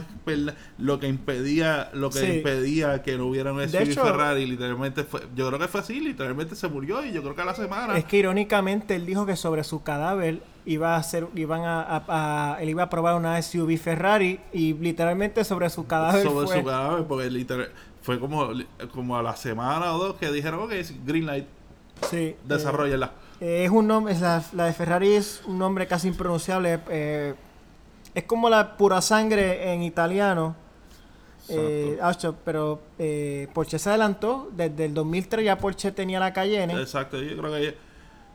[0.78, 2.26] lo que impedía lo que Sí.
[2.38, 6.00] impedía que no hubiera un SUV hecho- Ferrari literalmente fue yo creo que fue así
[6.00, 9.26] literalmente se murió y yo creo que a la semana Es que irónicamente él dijo
[9.26, 13.16] que sobre su cadáver iba a hacer, iban a, a- a- él iba a probar
[13.16, 16.58] una SUV Ferrari y literalmente sobre su cadáver sobre fue.
[16.58, 17.70] su cadáver porque literal
[18.02, 18.50] fue como
[18.92, 20.72] como a la semana o dos que dijeron ok
[21.04, 21.46] green light
[22.10, 26.78] Sí, desarrollala eh, es un nombre, la, la de Ferrari es un nombre casi impronunciable.
[26.90, 27.34] eh,
[28.14, 30.54] es como la pura sangre en italiano.
[31.48, 31.98] Eh,
[32.44, 34.48] pero eh, Porsche se adelantó.
[34.54, 36.80] Desde el 2003 ya Porsche tenía la Cayenne.
[36.80, 37.74] exacto yo creo que ella,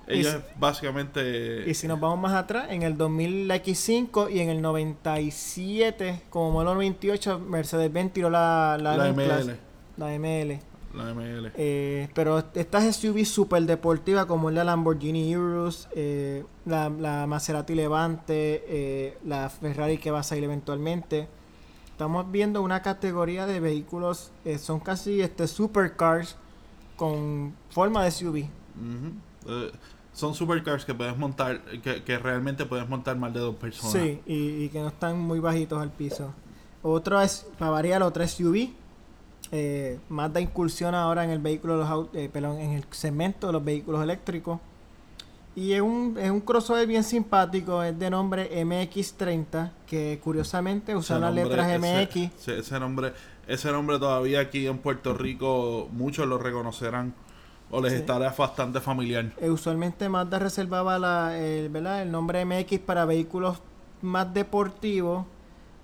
[0.10, 3.56] Y ella si- es básicamente Y si nos vamos más atrás, en el 2000 la
[3.64, 9.56] X5 y en el 97, como modelo 98, Mercedes-Benz tiró la, la, la ML
[9.98, 10.60] la ML.
[10.98, 17.28] La ML Eh, pero estas SUV super deportivas como la Lamborghini Urus, eh, la, la
[17.28, 21.28] Maserati Levante, eh, la Ferrari que va a salir eventualmente.
[21.92, 26.36] Estamos viendo una categoría de vehículos, eh, son casi este supercars
[26.96, 28.46] con forma de SUV.
[30.14, 33.92] Son supercars que puedes montar, que, que realmente puedes montar más de dos personas.
[33.94, 36.34] Sí, y, y que no están muy bajitos al piso.
[36.82, 38.70] Otro es, para variar, otra SUV.
[39.52, 43.54] Eh, Mazda incursiona ahora en el vehículo de los eh, perdón, en el segmento de
[43.54, 44.60] los vehículos eléctricos.
[45.56, 51.00] Y es un, es un crossover bien simpático, es de nombre MX30, que curiosamente Ese
[51.00, 52.16] usan las nombre- letras MX.
[52.40, 53.14] ese- ese nombre,
[53.48, 57.16] ese nombre todavía aquí en Puerto Rico muchos lo reconocerán
[57.72, 58.00] o les Sí.
[58.00, 59.32] estará bastante familiar.
[59.42, 62.02] Eh, usualmente Mazda reservaba la, el, ¿verdad?
[62.04, 63.58] el nombre MX para vehículos
[64.04, 65.26] más deportivos.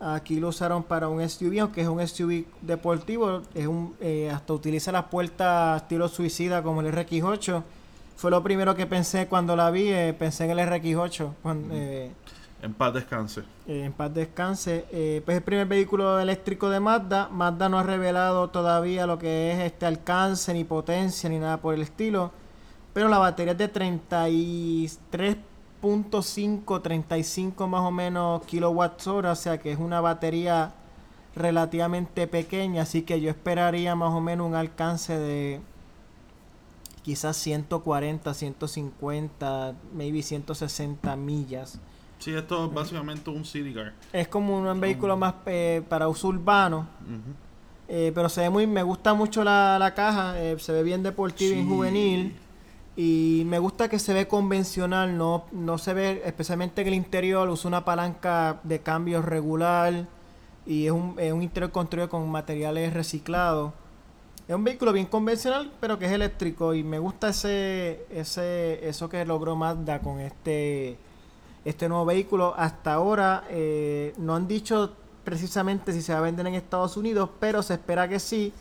[0.06, 3.42] Aquí lo usaron para un SUV, aunque es un SUV deportivo.
[3.56, 7.64] Es un, eh, hasta utiliza las puertas estilo suicida como el RX8.
[8.18, 9.88] Fue lo primero que pensé cuando la vi.
[9.90, 11.30] eh, pensé en el RX8.
[11.42, 12.12] Cuando, eh,
[12.62, 13.44] En paz descanse.
[13.68, 14.86] en paz descanse.
[15.26, 17.30] Pues el primer vehículo eléctrico de Mazda.
[17.30, 21.74] Mazda no ha revelado todavía lo que es este alcance, ni potencia, ni nada por
[21.74, 22.32] el estilo.
[22.94, 25.38] Pero la batería es de 33.5,
[26.82, 29.32] 35 más o menos kilowatts hora.
[29.32, 30.74] O sea que es una batería
[31.36, 32.84] relativamente pequeña.
[32.84, 35.62] Así que yo esperaría más o menos un alcance de
[37.04, 41.80] quizás 140, 150, maybe 160 millas.
[42.20, 43.94] Sí, esto es básicamente un city car.
[44.14, 46.88] Es como un vehículo más eh, para uso urbano.
[47.90, 51.04] Eh, pero se ve muy, me gusta mucho la, la caja, eh, se ve bien
[51.04, 51.68] deportiva y Sí.
[51.68, 52.36] juvenil.
[52.96, 57.50] Y me gusta que se ve convencional, no, no se ve, especialmente en el interior,
[57.50, 60.06] usa una palanca de cambio regular
[60.68, 63.74] y es un, es un interior construido con materiales reciclados.
[64.48, 69.10] Es un vehículo bien convencional, pero que es eléctrico y me gusta ese, ese, eso
[69.10, 70.98] que logró Mazda con este,
[71.66, 72.54] este nuevo vehículo.
[72.56, 74.92] Hasta ahora eh, no han dicho
[75.24, 78.54] precisamente si se va a vender en Estados Unidos, pero se espera que sí,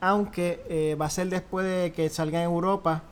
[0.00, 3.02] aunque eh, va a ser después de que salga en Europa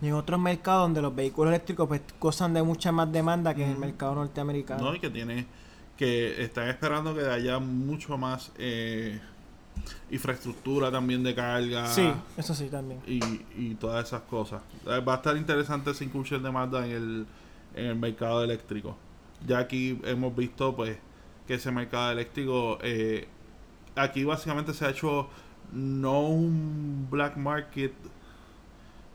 [0.00, 3.64] y en otros mercados donde los vehículos eléctricos pues gozan de mucha más demanda que
[3.64, 4.84] en el mercado norteamericano.
[4.84, 5.46] No, y que tiene
[5.96, 9.18] que están esperando que haya mucho más eh,
[10.10, 11.86] infraestructura también de carga.
[11.86, 13.00] Sí, eso sí también.
[13.06, 13.20] Y,
[13.56, 14.60] y todas esas cosas.
[14.86, 17.26] Va a estar interesante esa incursión de Mazda en el,
[17.74, 18.96] en el mercado eléctrico.
[19.46, 20.98] Ya aquí hemos visto pues
[21.46, 23.28] que ese mercado eléctrico eh,
[23.94, 25.28] aquí básicamente se ha hecho
[25.72, 27.92] no un black market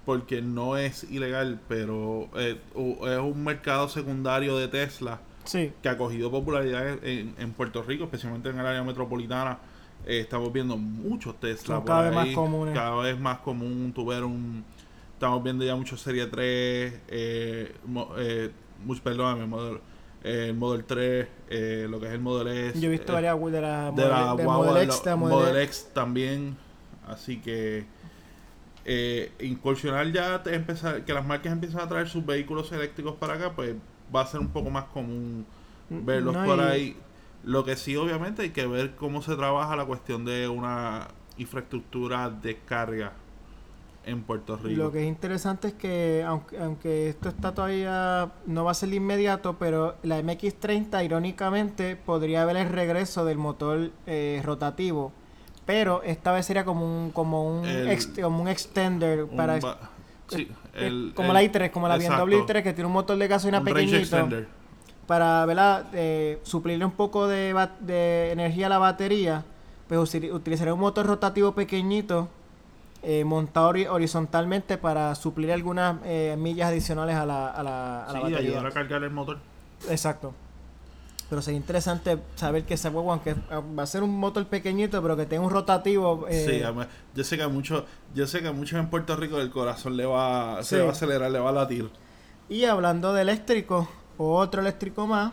[0.05, 5.97] porque no es ilegal, pero eh, es un mercado secundario de Tesla Sí, que ha
[5.97, 9.57] cogido popularidad en, en Puerto Rico, especialmente en el área metropolitana.
[10.05, 12.75] Eh, estamos viendo muchos Tesla Son por cada vez ahí, más comunes.
[12.75, 14.63] Cada vez más común tu ver un.
[15.13, 17.75] Estamos viendo ya mucho Serie 3, eh,
[18.17, 18.51] eh,
[18.83, 19.79] mucho, perdóname, Model,
[20.23, 22.79] eh, Model 3, eh, lo que es el Model S.
[22.79, 24.35] yo he visto eh, varias de la, de la
[24.83, 26.57] X, Model X también.
[27.07, 27.85] Así que
[28.85, 33.33] eh, incursionar ya, te empezar, que las marcas empiezan a traer sus vehículos eléctricos para
[33.35, 33.75] acá, pues
[34.13, 35.45] va a ser un poco más común
[35.89, 36.97] verlos No, por y- ahí.
[37.43, 41.07] Lo que sí, obviamente, hay que ver cómo se trabaja la cuestión de una
[41.37, 43.13] infraestructura de carga
[44.05, 44.81] en Puerto Rico.
[44.83, 48.89] Lo que es interesante es que, aunque, aunque esto está todavía, no va a ser
[48.89, 55.11] de inmediato, pero la MX30, irónicamente, podría ver el regreso del motor eh, rotativo.
[55.65, 59.59] Pero esta vez sería como un, como un, El- ex- como un extender Un para
[59.61, 62.93] sí, eh, el- como el- la i3, como la exacto, BMW i3 que tiene un
[62.93, 64.27] motor de gasolina un pequeñito
[65.07, 65.85] para ¿verdad?
[65.93, 69.43] Eh, suplirle un poco de, de energía a la batería,
[69.87, 72.29] pues utilizaré un motor rotativo pequeñito
[73.03, 78.07] eh, montado hori- horizontalmente para suplir algunas eh, millas adicionales a la, a la, a
[78.07, 78.39] la Sí, batería.
[78.51, 79.37] ayudar a cargar el motor.
[79.89, 80.33] Exacto.
[81.31, 85.15] Pero sería interesante saber que esa huevo, aunque va a ser un motor pequeñito, pero
[85.15, 86.27] que tenga un rotativo.
[86.27, 89.15] eh, Sí, además, yo sé que a muchos, yo sé que a muchos en Puerto
[89.15, 90.81] Rico el corazón le va, se Sí.
[90.81, 91.89] va a acelerar, le va a latir.
[92.49, 95.31] Y hablando de eléctrico, otro eléctrico más,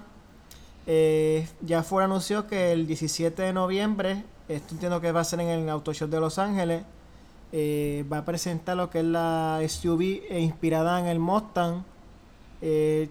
[0.87, 5.41] eh, ya fue anunció que el 17 de noviembre, esto entiendo que va a ser
[5.41, 6.85] en el Auto Show de Los Ángeles,
[7.51, 11.83] eh, va a presentar lo que es la SUV eh, inspirada en el Mustang.
[12.63, 13.09] eh,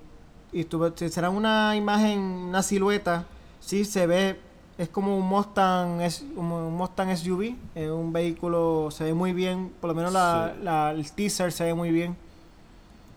[0.60, 3.26] y será una imagen, una silueta,
[3.60, 4.39] sí se ve,
[4.78, 9.72] es como un Mustang, es un Mustang SUV, es un vehículo, se ve muy bien,
[9.82, 10.64] por lo menos la, Sí.
[10.64, 12.16] la- el teaser se ve muy bien.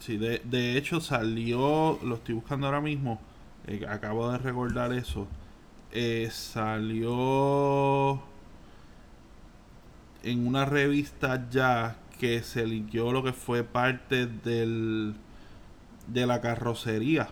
[0.00, 3.18] Sí, de, de hecho salió, lo estoy buscando ahora mismo,
[3.66, 5.26] eh, acabo de recordar eso,
[5.92, 8.20] eh, salió
[10.22, 15.14] en una revista ya que se linkeó lo que fue parte del
[16.12, 17.28] de la carrocería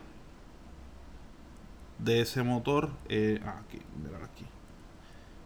[1.99, 2.91] de ese motor.
[3.09, 3.79] eh, ah, aquí,
[4.25, 4.47] aquí.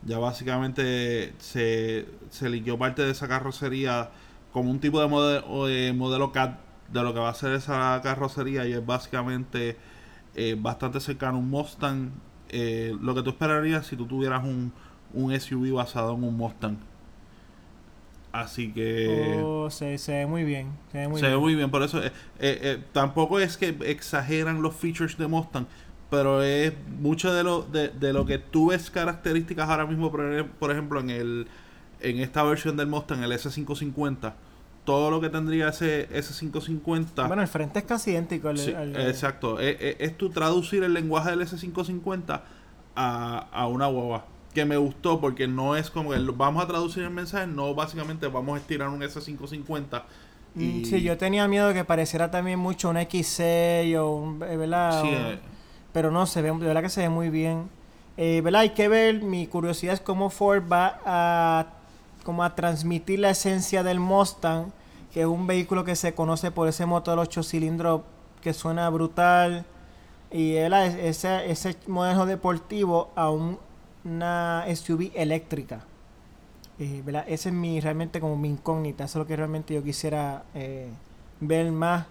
[0.02, 4.10] Ya básicamente se, se linkeó parte de esa carrocería
[4.52, 6.58] como un tipo de modelo, eh, modelo CAD
[6.92, 9.76] de lo que va a ser esa carrocería y es básicamente
[10.34, 12.10] eh, bastante cercano a un Mustang.
[12.50, 14.72] eh, lo que tú esperarías si tú tuvieras un,
[15.14, 16.78] un SUV basado en un Mustang.
[18.32, 19.42] Así que...
[19.44, 20.70] Oh, se, se ve muy bien.
[20.90, 21.40] Se ve muy se ve bien.
[21.42, 22.06] muy bien, por eso eh,
[22.38, 25.66] eh, eh, tampoco es que exageran los features de Mustang,
[26.10, 30.20] pero es mucho de lo de, de lo que tú ves características ahora mismo, por,
[30.22, 31.46] ej- por ejemplo, en el
[32.00, 34.32] en esta versión del Mustang, el S550,
[34.84, 38.96] todo lo que tendría ese S550 Bueno, el frente es casi idéntico al, Sí, al-
[39.08, 39.60] exacto.
[39.60, 42.40] Es, es, es tu traducir el lenguaje del S550
[42.96, 44.24] a, a una guagua.
[44.54, 48.26] Que me gustó porque no es como que vamos a traducir el mensaje, no básicamente
[48.26, 50.02] vamos a estirar un S550.
[50.54, 54.42] Mm, Y, Sí, yo tenía miedo de que pareciera también mucho un X6 o un...
[54.42, 55.02] eh, ¿Verdad?
[55.02, 55.38] Sí, eh,
[55.92, 57.70] Pero no, se ve, de verdad que se ve muy bien.
[58.18, 58.60] Eh, ¿Verdad?
[58.62, 61.66] Hay que ver, mi curiosidad es cómo Ford va a,
[62.24, 64.66] como a transmitir la esencia del Mustang,
[65.14, 68.02] que es un vehículo que se conoce por ese motor 8 cilindros
[68.42, 69.64] que suena brutal.
[70.30, 70.86] Y ¿verdad?
[70.88, 73.58] Es- ese, ese modelo deportivo a un-
[74.04, 75.80] una SUV eléctrica.
[76.78, 77.24] Eh, ¿verdad?
[77.28, 79.04] Esa es mi, realmente como mi incógnita.
[79.04, 80.88] Eso es lo que realmente yo quisiera eh,
[81.40, 82.06] ver más.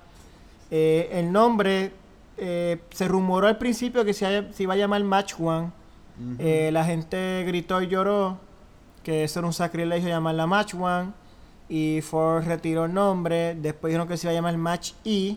[0.69, 1.91] Eh, el nombre
[2.37, 5.71] eh, se rumoró al principio que se, haya- se iba a llamar Match One.
[6.71, 8.37] la gente gritó y lloró
[9.03, 11.09] que eso era un sacrilegio llamarla Match One.
[11.67, 13.55] Y Ford retiró el nombre.
[13.55, 15.35] Después dijeron que se iba a llamar Match E.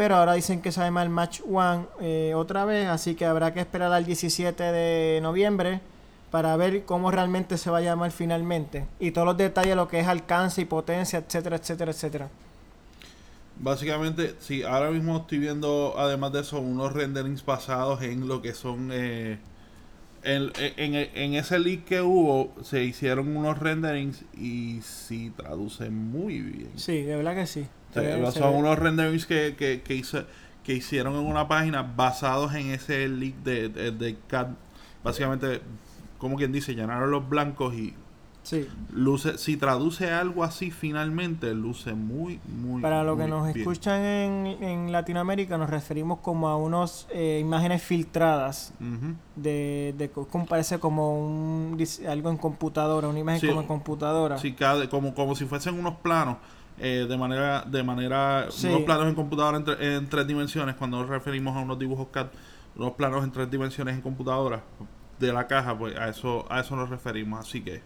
[0.00, 2.88] Pero ahora dicen que se va a llamar Match One eh, otra vez.
[2.88, 5.82] Así que habrá que esperar al 17 de noviembre
[6.30, 8.86] para ver cómo realmente se va a llamar finalmente.
[8.98, 12.30] Y todos los detalles, lo que es alcance y potencia, etcétera, etcétera, etcétera.
[13.56, 18.54] Básicamente, sí, ahora mismo estoy viendo, además de eso, unos renderings basados en lo que
[18.54, 18.90] son...
[18.92, 19.38] eh,
[20.22, 26.40] en, en, en ese leak que hubo, se hicieron unos renderings y sí traducen muy
[26.40, 26.70] bien.
[26.74, 27.66] Sí, de verdad que sí.
[27.94, 28.00] Sí,
[28.32, 30.24] se son unos renderings que, que, que, hizo-
[30.64, 34.48] que hicieron en una página basados en ese leak de, de, de CAD.
[35.02, 35.60] Básicamente,
[36.18, 37.94] como quien dice, llenaron los blancos y
[38.42, 38.66] Sí.
[38.90, 43.58] Luce, si traduce algo así finalmente, luce muy, muy Para que muy nos bien.
[43.58, 49.14] escuchan en, en Latinoamérica, nos referimos como a unos eh, imágenes filtradas Ujú.
[49.36, 51.76] de, de co- como parece como un
[52.08, 54.38] algo en computadora, una imagen Sí, como en computadora.
[54.38, 56.38] Sí, cada- como, como si fuesen unos planos.
[56.80, 58.66] Eh, de manera, de manera, Sí.
[58.68, 62.08] unos planos en computadora en, tre- en tres dimensiones, cuando nos referimos a unos dibujos
[62.10, 62.28] CAD,
[62.76, 64.62] unos planos en tres dimensiones en computadora
[65.18, 67.40] de la caja, pues a eso, a eso nos referimos.
[67.40, 67.82] Así que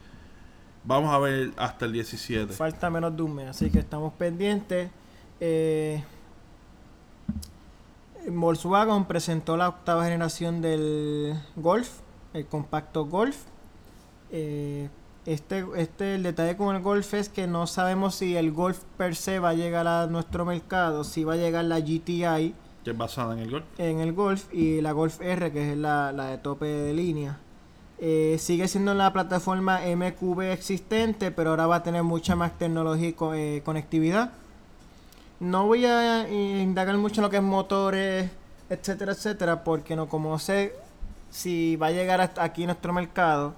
[0.85, 2.53] vamos a ver hasta el 17.
[2.53, 4.89] Falta menos de un mes, así que estamos pendientes.
[5.41, 6.03] Eh,
[8.27, 11.91] Volkswagen presentó la octava generación del Golf,
[12.33, 13.37] el compacto Golf.
[14.31, 14.89] Eh,
[15.27, 19.17] este, este, el detalle con el Golf es que no sabemos si el Golf per
[19.17, 22.55] se va a llegar a nuestro mercado, si va a llegar la GTI
[22.85, 23.65] Que es basada en el Golf.
[23.79, 27.39] en el Golf y la Golf R, que es la, la de tope de línea.
[27.99, 33.09] Eh, sigue siendo la plataforma MQB existente, pero ahora va a tener mucha más tecnología
[33.09, 34.33] y co- eh, conectividad.
[35.41, 38.31] No voy a eh, indagar mucho en lo que es motores,
[38.69, 40.75] etcétera, etcétera, porque no como sé
[41.31, 43.55] si va a llegar hasta aquí a nuestro mercado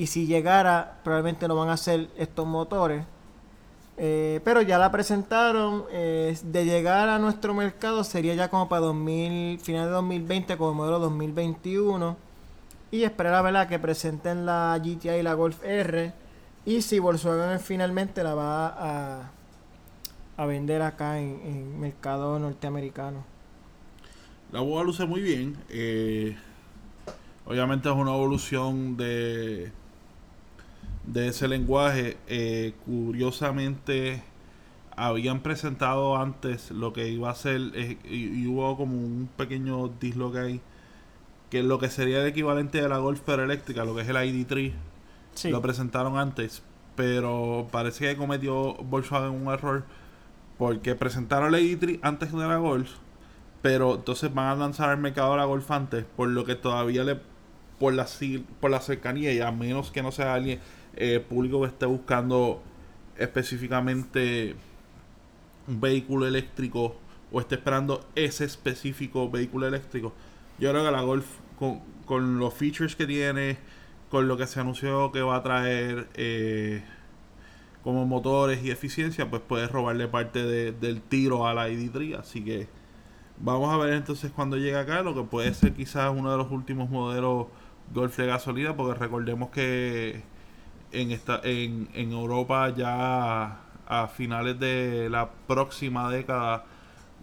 [0.00, 3.04] y si llegara probablemente no van a ser estos motores.
[3.98, 5.84] Eh, pero ya la presentaron.
[5.90, 10.74] eh, de llegar a nuestro mercado sería ya como para 2000, final de 2020, como
[10.74, 12.16] modelo 2021.
[12.90, 16.12] Y esperar a ver a que presenten la GTI y la Golf R.
[16.64, 19.32] Y si Volkswagen finalmente la va a,
[20.36, 23.24] a vender acá en, en mercado norteamericano.
[24.52, 25.56] La boa luce muy bien.
[25.68, 26.36] eh,
[27.44, 29.72] obviamente es una evolución de,
[31.06, 32.16] de ese lenguaje.
[32.28, 34.22] eh, curiosamente,
[34.96, 39.88] habían presentado antes lo que iba a ser, eh, y, y hubo como un pequeño
[40.00, 40.60] disloque ahí,
[41.50, 44.16] que lo que sería el equivalente de la Golf pero eléctrica, lo que es el
[44.16, 44.72] ID3,
[45.34, 45.50] Sí.
[45.50, 46.62] lo presentaron antes,
[46.96, 49.84] pero parece que cometió Volkswagen un error
[50.58, 52.90] porque presentaron la ID3 antes de la Golf,
[53.62, 57.18] pero entonces van a lanzar al mercado la Golf antes, por lo que todavía le
[57.78, 58.06] por la
[58.60, 60.60] por la cercanía y a menos que no sea alguien
[60.96, 62.62] eh, público que esté buscando
[63.16, 64.54] específicamente
[65.68, 66.96] un vehículo eléctrico
[67.32, 70.12] o esté esperando ese específico vehículo eléctrico.
[70.58, 71.26] Yo creo que la Golf
[71.58, 73.58] con, con los features que tiene,
[74.10, 76.82] con lo que se anunció que va a traer eh,
[77.84, 82.18] como motores y eficiencia, pues puede robarle parte de- del tiro a la ID3.
[82.18, 82.66] Así que
[83.38, 86.50] vamos a ver entonces cuando llegue acá, lo que puede ser quizás uno de los
[86.50, 87.46] últimos modelos
[87.94, 90.22] Golf de gasolina, porque recordemos que
[90.92, 96.64] en esta en, en Europa ya a finales de la próxima década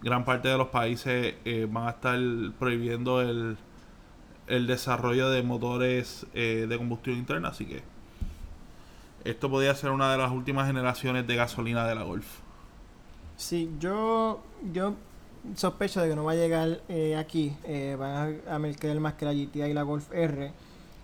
[0.02, 2.20] gran parte de los países eh, van a estar
[2.60, 3.58] prohibiendo el,
[4.48, 7.82] el desarrollo de motores eh, de combustión interna así que
[9.26, 12.26] esto podría ser una de las últimas generaciones de gasolina de la Golf
[13.36, 14.42] Sí, yo,
[14.74, 14.96] yo
[15.56, 17.56] sospecho de que no va a llegar eh, aquí.
[18.00, 20.52] Van a, a más que la GTI y la Golf R.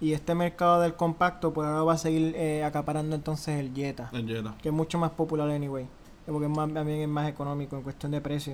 [0.03, 4.09] Y este mercado del compacto, por ahora va a seguir eh, acaparando entonces el Jetta,
[4.11, 4.53] en Jetta.
[4.61, 5.87] que es mucho más popular anyway.
[6.25, 8.53] Porque es más, también es más económico en cuestión de precio.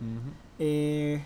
[0.00, 0.30] Ujú.
[0.58, 1.24] Eh,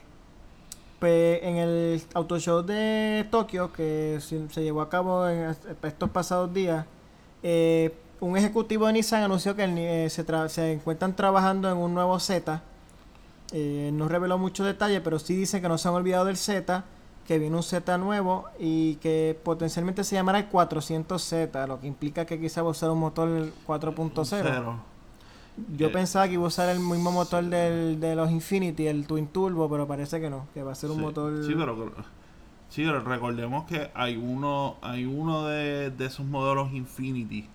[0.98, 5.66] pues en el Auto Show de Tokio, que se, se llevó a cabo en est-
[5.84, 6.86] estos pasados días,
[7.42, 11.76] eh, un ejecutivo de Nissan anunció que el eh, se, tra- se encuentran trabajando en
[11.76, 12.62] un nuevo Z.
[13.52, 16.84] Eh, no reveló muchos detalles, pero sí dice que no se han olvidado del Z,
[17.26, 22.24] que viene un Z nuevo y que potencialmente se llamará el 400Z, lo que implica
[22.26, 23.28] que quizá va a usar un motor
[23.66, 24.24] 4.0.
[24.24, 24.76] Cero.
[25.76, 25.90] Yo Eh.
[25.90, 29.68] pensaba que iba a usar el mismo motor del, de los Infinity, el Twin Turbo,
[29.70, 31.02] pero parece que no, que va a ser un Sí.
[31.02, 31.44] motor...
[31.44, 31.92] Sí, pero,
[32.68, 37.48] sí, pero recordemos que hay uno, hay uno de, de esos modelos Infinity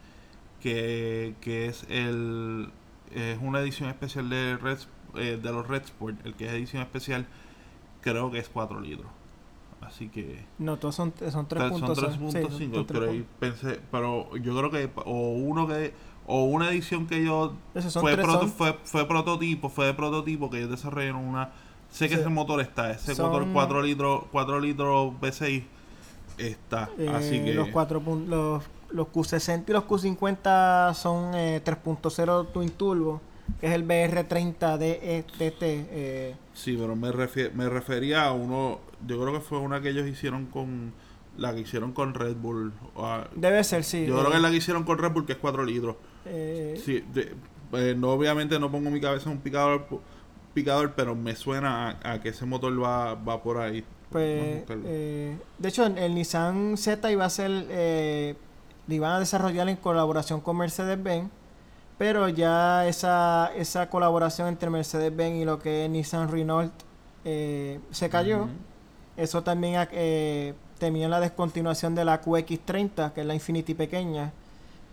[0.62, 2.72] que, que es el
[3.14, 4.78] es una edición especial de Red,
[5.16, 7.26] eh, de los Red Sport, el que es edición especial,
[8.02, 9.12] creo que es 4 litros.
[9.82, 11.96] Así que No, todos son, son Tre- 3.5.
[11.96, 12.02] son sí,
[12.72, 13.26] 3.5, son pero ahí 3.5.
[13.40, 15.94] pensé, pero yo creo que o uno que
[16.28, 17.54] o una edición que yo
[18.00, 21.50] fue, tres, proto- fue, fue prototipo, fue de prototipo que ellos desarrollaron una
[21.90, 22.22] sé que Sí.
[22.22, 25.64] ese motor está, ese Son- motor 4 litros 4 litros V6
[26.38, 31.60] está, eh, así que Los, 4 pun- los, los Q60 y los Q50 son eh,
[31.64, 33.20] 3.0 Twin Turbo,
[33.60, 35.62] que es el BR30 DETT.
[35.62, 37.12] Eh, sí, pero me
[37.54, 40.94] me refería a uno, yo creo que fue una que ellos hicieron con
[41.38, 42.74] la que hicieron con Red Bull.
[42.98, 44.06] a- debe ser, sí.
[44.06, 45.96] yo eh, creo que es la que hicieron con Red Bull que es 4 litros.
[46.26, 47.34] eh, Sí, de-
[47.74, 49.86] eh, no, obviamente no pongo mi cabeza en un picador,
[50.54, 53.84] picador pero me suena a, a que ese motor va, va por ahí.
[54.12, 58.36] Pues, eh, de hecho, el Nissan Z iba a ser eh,
[58.90, 61.30] iban a desarrollar en colaboración con Mercedes-Benz,
[62.02, 66.74] pero ya esa, esa colaboración entre Mercedes-Benz y lo que es Nissan Renault
[67.24, 68.48] eh, se cayó.
[69.16, 74.34] Eso también eh, temía la descontinuación de la QX30, que es la Infinity pequeña,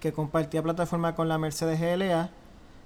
[0.00, 2.28] que compartía plataforma con la Mercedes GLA.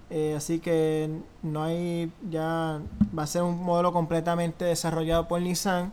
[0.08, 1.10] Eh, así que
[1.42, 2.78] no hay, ya
[3.18, 5.92] va a ser un modelo completamente desarrollado por Nissan.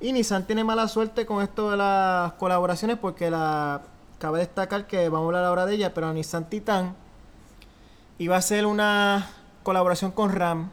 [0.00, 3.82] Y Nissan tiene mala suerte con esto de las colaboraciones porque la
[4.20, 6.94] cabe destacar que vamos a hablar ahora de ella, pero Nissan Titan
[8.18, 9.30] iba a ser una
[9.62, 10.70] colaboración con RAM.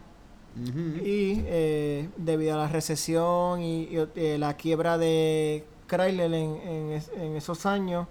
[0.56, 7.66] Y eh, debido a la recesión y, eh, la quiebra de Chrysler en, en, esos
[7.66, 8.08] años,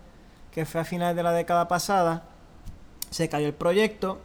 [0.50, 2.24] que fue a finales de la década pasada,
[3.10, 4.18] se cayó el proyecto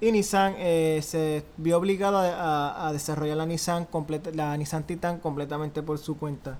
[0.00, 3.88] y Nissan eh, se vio obligado a, desarrollar la Nissan,
[4.34, 6.58] la Nissan Titan completamente por su cuenta.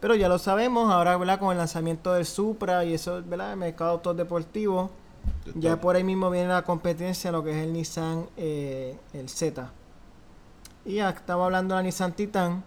[0.00, 1.38] Pero ya lo sabemos, ahora ¿verdad?
[1.38, 3.52] con el lanzamiento del Supra y eso, ¿verdad?
[3.52, 4.90] el mercado deportivo
[5.54, 9.70] ya por ahí mismo viene la competencia, lo que es el Nissan, eh, el Z.
[10.84, 12.64] Y ya estaba hablando de la Nissan Titan,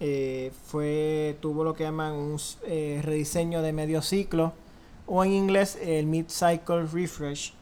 [0.00, 4.52] eh, fue, tuvo lo que llaman un eh, rediseño de medio ciclo,
[5.06, 7.54] o en inglés el Mid-Cycle Refresh.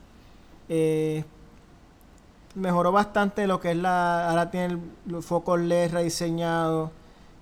[2.54, 4.78] mejoró bastante lo que es la, ahora tiene
[5.08, 6.90] el foco LED rediseñado.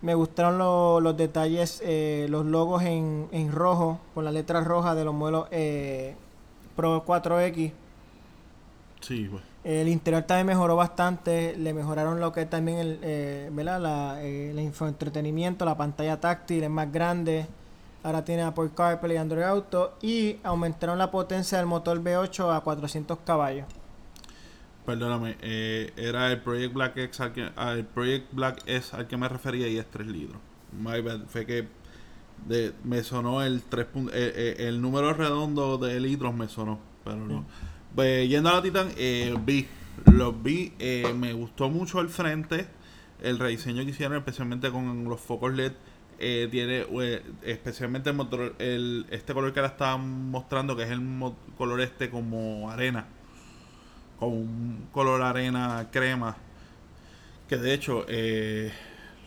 [0.00, 1.80] Me gustaron los detalles,
[2.28, 5.46] los logos en, en rojo, con las letras rojas de los modelos
[6.74, 7.72] Pro 4X.
[9.00, 9.42] Sí, pues.
[9.64, 13.80] El interior también mejoró bastante, le mejoraron lo que también el, eh, ¿verdad?
[13.80, 17.46] La, eh, el infoentretenimiento, la pantalla táctil es más grande,
[18.02, 22.60] ahora tiene Apple CarPlay y Android Auto y aumentaron la potencia del motor V8 a
[22.60, 23.66] 400 caballos.
[24.84, 29.16] Perdóname, eh, era el Project Black X al que, el Project Black S al que
[29.16, 30.40] me refería y es 3 litros.
[30.72, 31.68] My bad, fue que
[32.46, 37.16] de, me sonó el 3 eh, eh, el número redondo de litros me sonó, pero
[37.16, 37.44] no.
[37.94, 39.66] Pues, yendo a la Titan, eh, vi,
[40.12, 40.72] los vi,
[41.14, 42.66] me gustó mucho el frente,
[43.22, 45.72] el rediseño que hicieron, especialmente con los focos LED.
[46.18, 46.86] tiene
[47.42, 51.02] especialmente el motor, el, este color que ahora estaban mostrando, que es el
[51.58, 53.06] color este como arena,
[54.18, 56.36] como un color arena crema.
[57.52, 58.72] Que de hecho, eh,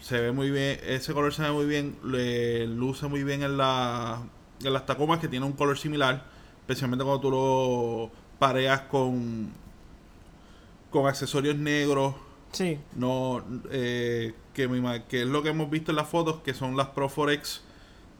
[0.05, 3.57] se ve muy bien, ese color se ve muy bien, le luce muy bien en,
[3.57, 4.21] la,
[4.63, 6.25] en las Tacomas que tiene un color similar,
[6.59, 9.51] especialmente cuando tú lo pareas con
[10.91, 12.13] con accesorios negros.
[12.51, 12.77] Sí.
[12.95, 16.89] No, eh, que, que es lo que hemos visto en las fotos, que son las
[16.89, 17.63] Pro Forex,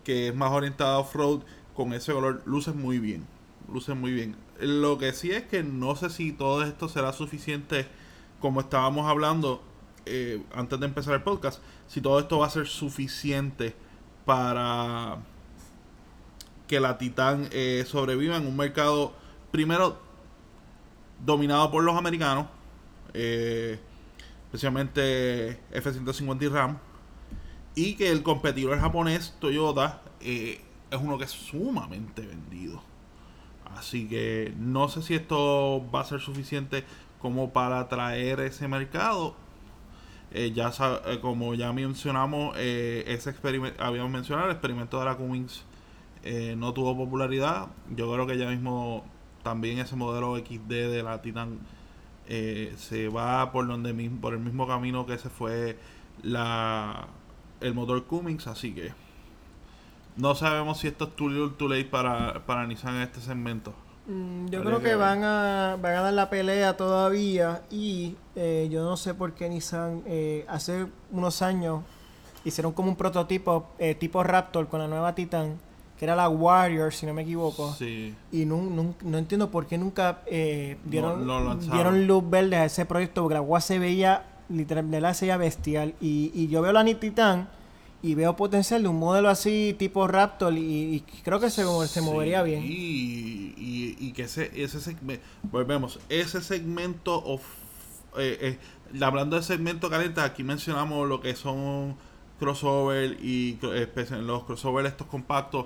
[0.04, 1.42] que es más orientada a off-road,
[1.76, 3.28] con ese color, luce muy bien.
[3.72, 4.36] Luce muy bien.
[4.60, 7.86] Lo que sí es que no sé si todo esto será suficiente,
[8.40, 9.62] como estábamos hablando,
[10.06, 13.76] eh, antes de empezar el podcast, si todo esto va a ser suficiente
[14.26, 15.18] para
[16.68, 19.14] que la Titan eh, sobreviva en un mercado,
[19.52, 20.00] primero,
[21.24, 22.48] dominado por los americanos,
[23.14, 23.80] eh,
[24.46, 26.78] especialmente F-150 y RAM,
[27.76, 30.60] y que el competidor japonés, Toyota, es
[31.00, 32.82] uno que es sumamente vendido.
[33.76, 36.86] Así que no sé si esto va a ser suficiente
[37.20, 39.36] como para atraer ese mercado
[40.32, 40.72] eh, ya
[41.06, 45.64] eh, como ya mencionamos, eh, ese experimento, habíamos mencionado, el experimento de la Cummins
[46.58, 47.68] no tuvo popularidad.
[47.96, 49.06] Yo creo que ya mismo
[49.44, 51.60] también ese modelo XD de la Titan
[52.28, 55.78] se va por donde por el mismo camino que se fue
[56.24, 57.08] la
[57.62, 58.92] el motor Cummins, así que
[60.18, 63.76] no sabemos si esto es too little too late para, para Nissan en este segmento.
[64.08, 68.84] Mm, yo creo que, van a, van a dar la pelea todavía y eh, yo
[68.84, 71.84] no sé por qué Nissan eh, hace unos años
[72.44, 75.60] hicieron como un prototipo eh, tipo Raptor con la nueva Titan
[75.98, 77.76] que era la Warrior si no me equivoco.
[78.32, 80.20] Y no, no, entiendo por qué nunca
[80.84, 85.38] dieron, dieron luz verde a ese proyecto porque la agua se veía literalmente se veía
[85.38, 85.96] bestial.
[86.02, 87.48] Y, y yo veo la Titan
[88.06, 92.44] y veo potencial de un modelo así tipo Raptor y, creo que se, se movería
[92.44, 92.62] bien.
[92.64, 97.42] Y, y, que ese, ese segmento, volvemos, ese segmento, of,
[98.18, 98.60] eh,
[98.94, 101.96] eh, hablando de segmento caliente, aquí mencionamos lo que son
[102.40, 103.58] crossover y
[104.22, 105.66] los crossover estos compactos.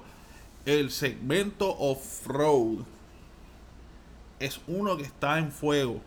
[0.65, 2.85] El segmento off-road
[4.39, 5.99] es uno que está en fuego.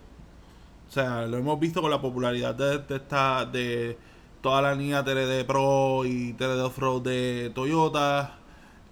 [0.88, 3.98] O sea, lo hemos visto con la popularidad de, de esta de
[4.42, 8.34] toda la línea 3D Pro y 3D Off-Road de Toyota.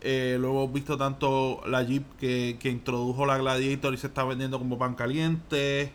[0.01, 4.59] Eh, lo hemos visto tanto la Jeep que, introdujo la Gladiator y se está vendiendo
[4.59, 5.93] como pan caliente.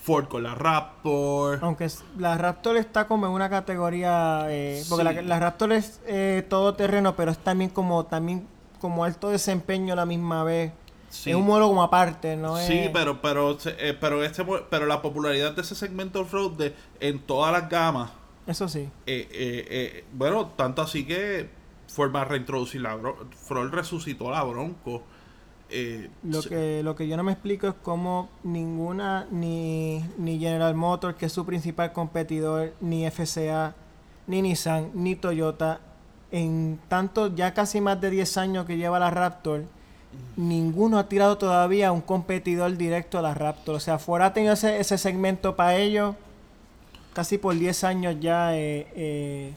[0.00, 1.58] Ford con la Raptor.
[1.60, 1.88] Aunque
[2.18, 4.46] la Raptor está como en una categoría.
[4.48, 8.46] Eh, porque la, Raptor es eh, todo terreno, pero es también como también
[8.80, 10.72] como alto desempeño a la misma vez.
[11.10, 11.30] Sí.
[11.30, 12.56] Es un modelo como aparte, ¿no?
[12.58, 17.52] Sí, pero pero eh, pero este pero la popularidad de ese segmento off-road en todas
[17.52, 18.10] las gamas
[18.48, 18.88] Eso sí.
[19.06, 21.48] eh, eh, eh, bueno, tanto así que
[22.06, 22.98] va a reintroducir la
[23.36, 25.02] Ford resucitó la Bronco.
[25.70, 30.74] Eh, Lo que, lo que yo no me explico es cómo ninguna, ni, ni General
[30.74, 33.74] Motors, que es su principal competidor, ni FCA,
[34.26, 35.80] ni Nissan, ni Toyota,
[36.30, 39.64] en tanto, ya casi más de 10 años que lleva la Raptor,
[40.36, 43.74] ninguno ha tirado todavía un competidor directo a la Raptor.
[43.74, 46.16] O sea, fuera ha tenido ese, ese segmento para ellos
[47.18, 49.52] casi por 10 años ya eh, eh,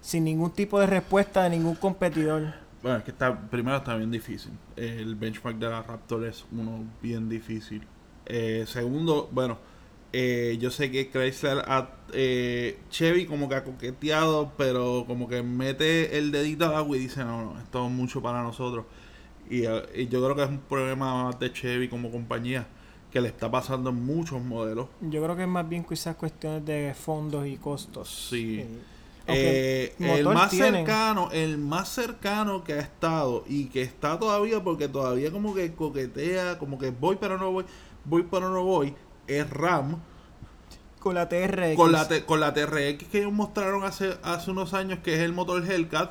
[0.00, 2.52] sin ningún tipo de respuesta de ningún competidor.
[2.82, 4.50] Bueno, es que está, primero está bien difícil.
[4.74, 7.86] El benchmark de la Raptor es uno bien difícil.
[8.26, 9.58] Eh, segundo, bueno,
[10.12, 15.44] eh, yo sé que Chrysler ha, eh, Chevy como que ha coqueteado, pero como que
[15.44, 18.84] mete el dedito al agua y dice, no, no, esto es mucho para nosotros.
[19.48, 22.66] Y, eh, yo creo que es un problema de Chevy como compañía
[23.10, 24.86] que le está pasando en muchos modelos.
[25.00, 28.08] Yo creo que es más bien quizás cuestiones de fondos y costos.
[28.30, 28.64] Sí.
[29.26, 30.74] Eh, Eh, el más tienen.
[30.86, 35.72] cercano, el más cercano que ha estado y que está todavía porque todavía como que
[35.74, 37.64] coquetea, como que voy pero no voy,
[38.04, 38.94] voy pero no voy,
[39.28, 39.98] es RAM
[40.98, 41.76] Con la TRX.
[41.76, 45.32] con la con la TRX que ellos mostraron hace hace unos años que es el
[45.32, 46.10] motor Hellcat.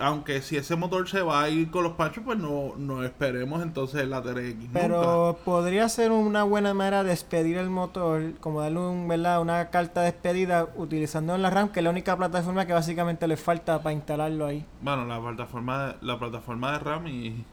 [0.00, 3.62] Aunque si ese motor se va a ir con los pachos, pues no, no esperemos
[3.62, 4.56] entonces la TRX.
[4.56, 4.70] nunca.
[4.72, 9.40] Pero podría ser una buena manera de despedir el motor, como darle un, ¿verdad?
[9.40, 13.26] una carta de despedida utilizando en la RAM, que es la única plataforma que básicamente
[13.28, 14.64] le falta para instalarlo ahí.
[14.80, 17.44] Bueno, la plataforma la plataforma de RAM y,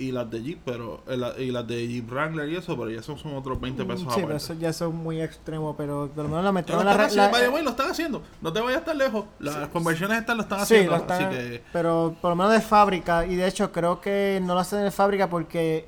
[0.00, 2.90] y las de Jeep, pero eh, la- y las de Jeep Wrangler y eso, pero
[2.90, 4.36] ya esos son otros 20 pesos Mm, sí, pero aparte.
[4.44, 7.38] eso ya son muy extremo, pero por lo menos la metieron en la, están haciendo,
[7.38, 8.22] la- the way, lo están haciendo.
[8.40, 9.24] No te vayas tan lejos.
[9.38, 10.90] Las conversiones estas lo están Sí, haciendo.
[10.92, 14.40] lo están- Así que pero por lo menos de fábrica, y de hecho creo que
[14.42, 15.86] no lo hacen de fábrica porque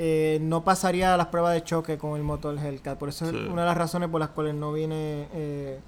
[0.00, 2.98] eh, no pasaría las pruebas de choque con el motor Hellcat.
[2.98, 3.36] Por eso Sí.
[3.36, 5.80] es una de las razones por las cuales no viene eh,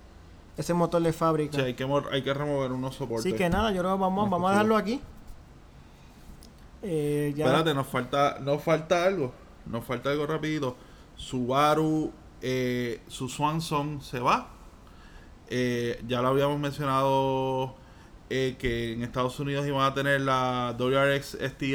[0.56, 1.56] ese motor de fábrica.
[1.56, 3.26] sí, hay, que hay que remover unos soportes.
[3.26, 5.00] Así que nada, yo creo que vamos, No, vamos a dejarlo aquí.
[6.82, 9.32] Eh, ya- Espérate, nos falta, nos falta algo.
[9.66, 10.76] Nos falta algo rapidito.
[11.16, 12.12] Subaru,
[12.42, 14.48] eh, su Swanson se va.
[15.48, 17.74] Eh, ya lo habíamos mencionado
[18.30, 21.74] eh, que en Estados Unidos iban a tener la WRX STI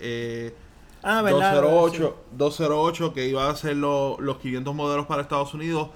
[0.00, 0.54] eh,
[1.02, 1.54] ah, ¿verdad?
[1.60, 5.90] 208, 208 que iba a ser lo- los 500 modelos para Estados Unidos.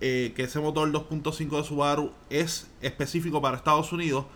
[0.00, 4.26] eh, que ese motor 2.5 de Subaru es específico para Estados Unidos.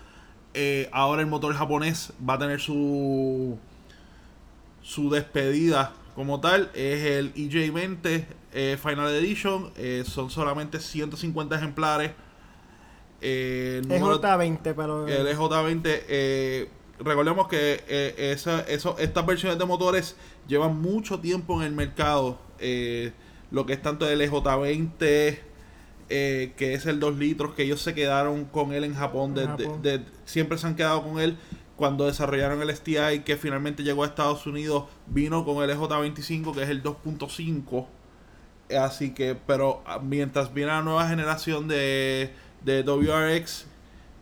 [0.61, 3.57] Eh, ahora el motor japonés va a tener su
[4.83, 6.71] su despedida como tal.
[6.75, 8.25] Es el EJ20
[8.55, 9.71] eh, Final Edition.
[9.77, 12.11] eh, son solamente 150 ejemplares.
[13.21, 15.07] Eh, Es número- J20, pero...
[15.07, 16.69] el EJ20, eh,
[16.99, 17.85] recordemos que
[18.33, 20.17] esa, eso, estas versiones de motores
[20.49, 22.37] llevan mucho tiempo en el mercado.
[23.53, 25.39] lo que es tanto el EJ20,
[26.11, 29.35] eh, que es el 2 litros, que ellos se quedaron con él en Japón.
[29.35, 29.47] De-
[30.25, 31.37] siempre se han quedado con él.
[31.77, 36.63] Cuando desarrollaron el STI, que finalmente llegó a Estados Unidos, vino con el EJ25, que
[36.65, 37.87] es el 2.5.
[38.79, 42.31] Así que, pero ah, mientras viene la nueva generación de,
[42.65, 43.67] de WRX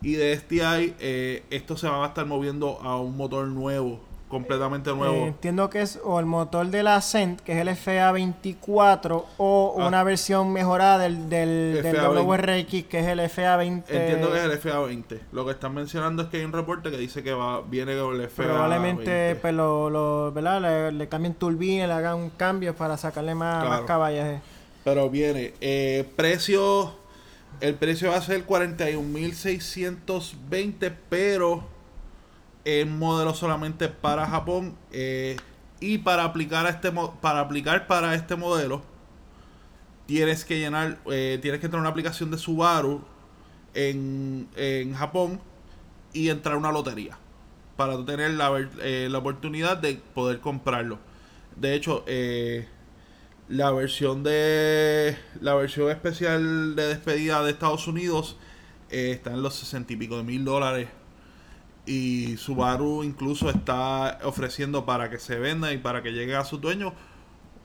[0.01, 4.93] y de STI, eh, esto se va a estar moviendo a un motor nuevo, completamente
[4.93, 5.13] nuevo.
[5.15, 9.75] Eh, entiendo que es o el motor de la Ascent, que es el FA24, o
[9.79, 9.87] Ah.
[9.87, 12.25] una versión mejorada del, del, del FA20.
[12.25, 13.83] WRX, que es el FA20.
[13.89, 15.19] Entiendo que es el FA20.
[15.31, 18.13] Lo que están mencionando es que hay un reporte que dice que va viene con
[18.19, 18.33] el FA20.
[18.35, 20.61] Probablemente pues, lo, lo- ¿verdad?
[20.61, 23.77] Le, le cambien turbina, le hagan un cambio para sacarle más, Claro.
[23.81, 24.41] más caballaje.
[24.83, 26.93] Pero viene, eh, precio,
[27.61, 31.63] el precio va a ser 41.620, pero
[32.67, 35.37] el modelo solamente para Japón eh,
[35.79, 36.91] y para aplicar a este
[37.21, 38.81] para aplicar para este modelo
[40.05, 43.01] tienes que llenar, eh, tienes que entrar a una aplicación de Subaru
[43.73, 45.39] en, en Japón
[46.11, 47.17] y entrar a una lotería
[47.77, 50.99] para tener la, eh, la oportunidad de poder comprarlo.
[51.55, 52.67] De hecho, eh,
[53.47, 58.35] la versión de la versión especial de despedida de Estados Unidos
[58.89, 60.89] está en los 60 y pico de mil dólares
[61.87, 66.57] y Subaru incluso está ofreciendo para que se venda y para que llegue a su
[66.57, 66.93] dueño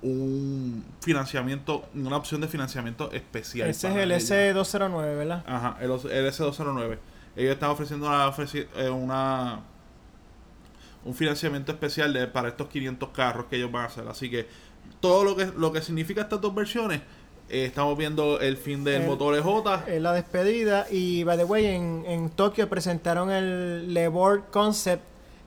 [0.00, 4.54] un financiamiento una opción de financiamiento especial Ese es el ella.
[4.54, 5.44] S209, ¿verdad?
[5.46, 6.98] Ajá, el, el S209.
[7.36, 8.32] Ellos están ofreciendo una,
[8.76, 9.60] eh, una
[11.04, 14.06] un financiamiento especial de, para estos 500 carros que ellos van a hacer.
[14.06, 14.46] Así que
[15.00, 17.00] todo lo que lo que significa estas dos versiones,
[17.52, 19.84] eh, estamos viendo el fin del El- motor EJ.
[19.86, 20.86] Es la despedida.
[20.90, 25.02] Y, by the way, en, en Tokio presentaron el Lebord Concept,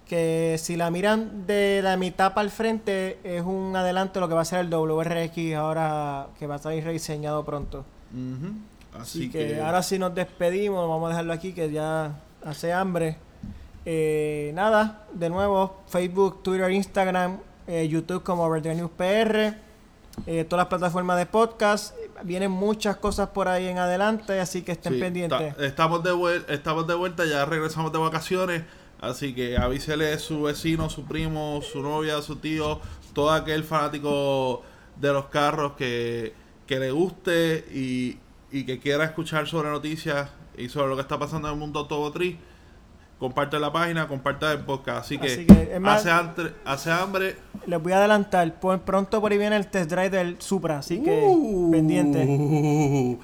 [0.07, 4.27] que si la miran de la mitad para el frente es un adelanto de lo
[4.29, 7.83] que va a ser el WRX ahora que va a salir rediseñado pronto.
[8.93, 12.71] Así, Así que, que, ahora sí nos despedimos, vamos a dejarlo aquí que ya hace
[12.71, 13.17] hambre.
[13.85, 19.55] Eh, nada, de nuevo, Facebook, Twitter, Instagram, eh, YouTube como Red News PR,
[20.25, 21.95] eh, todas las plataformas de podcast.
[22.23, 25.55] Vienen muchas cosas por ahí en adelante, así que estén sí, pendientes.
[25.55, 28.63] ta- estamos, de estamos de vuelta, ya regresamos de vacaciones.
[29.01, 32.79] Así que avísele a su vecino, su primo, su novia, su tío,
[33.13, 34.63] todo aquel fanático
[34.95, 36.33] de los carros que,
[36.65, 38.17] que le guste y,
[38.51, 41.79] y que quiera escuchar sobre noticias y sobre lo que está pasando en el mundo
[41.81, 42.37] automotriz.
[43.19, 45.05] Comparte la página, comparte el podcast.
[45.05, 47.37] Así que, Así que, es más- hace, antre- hace hambre.
[47.65, 51.01] Les voy a adelantar, por pronto por ahí viene el test drive del Supra, así
[51.01, 53.17] que Uh, pendiente.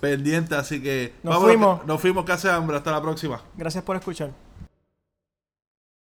[0.00, 1.84] Pendiente, así que Nos fuimos.
[1.86, 2.76] nos fuimos que hace hambre.
[2.76, 3.40] Hasta la próxima.
[3.56, 4.30] Gracias por escuchar.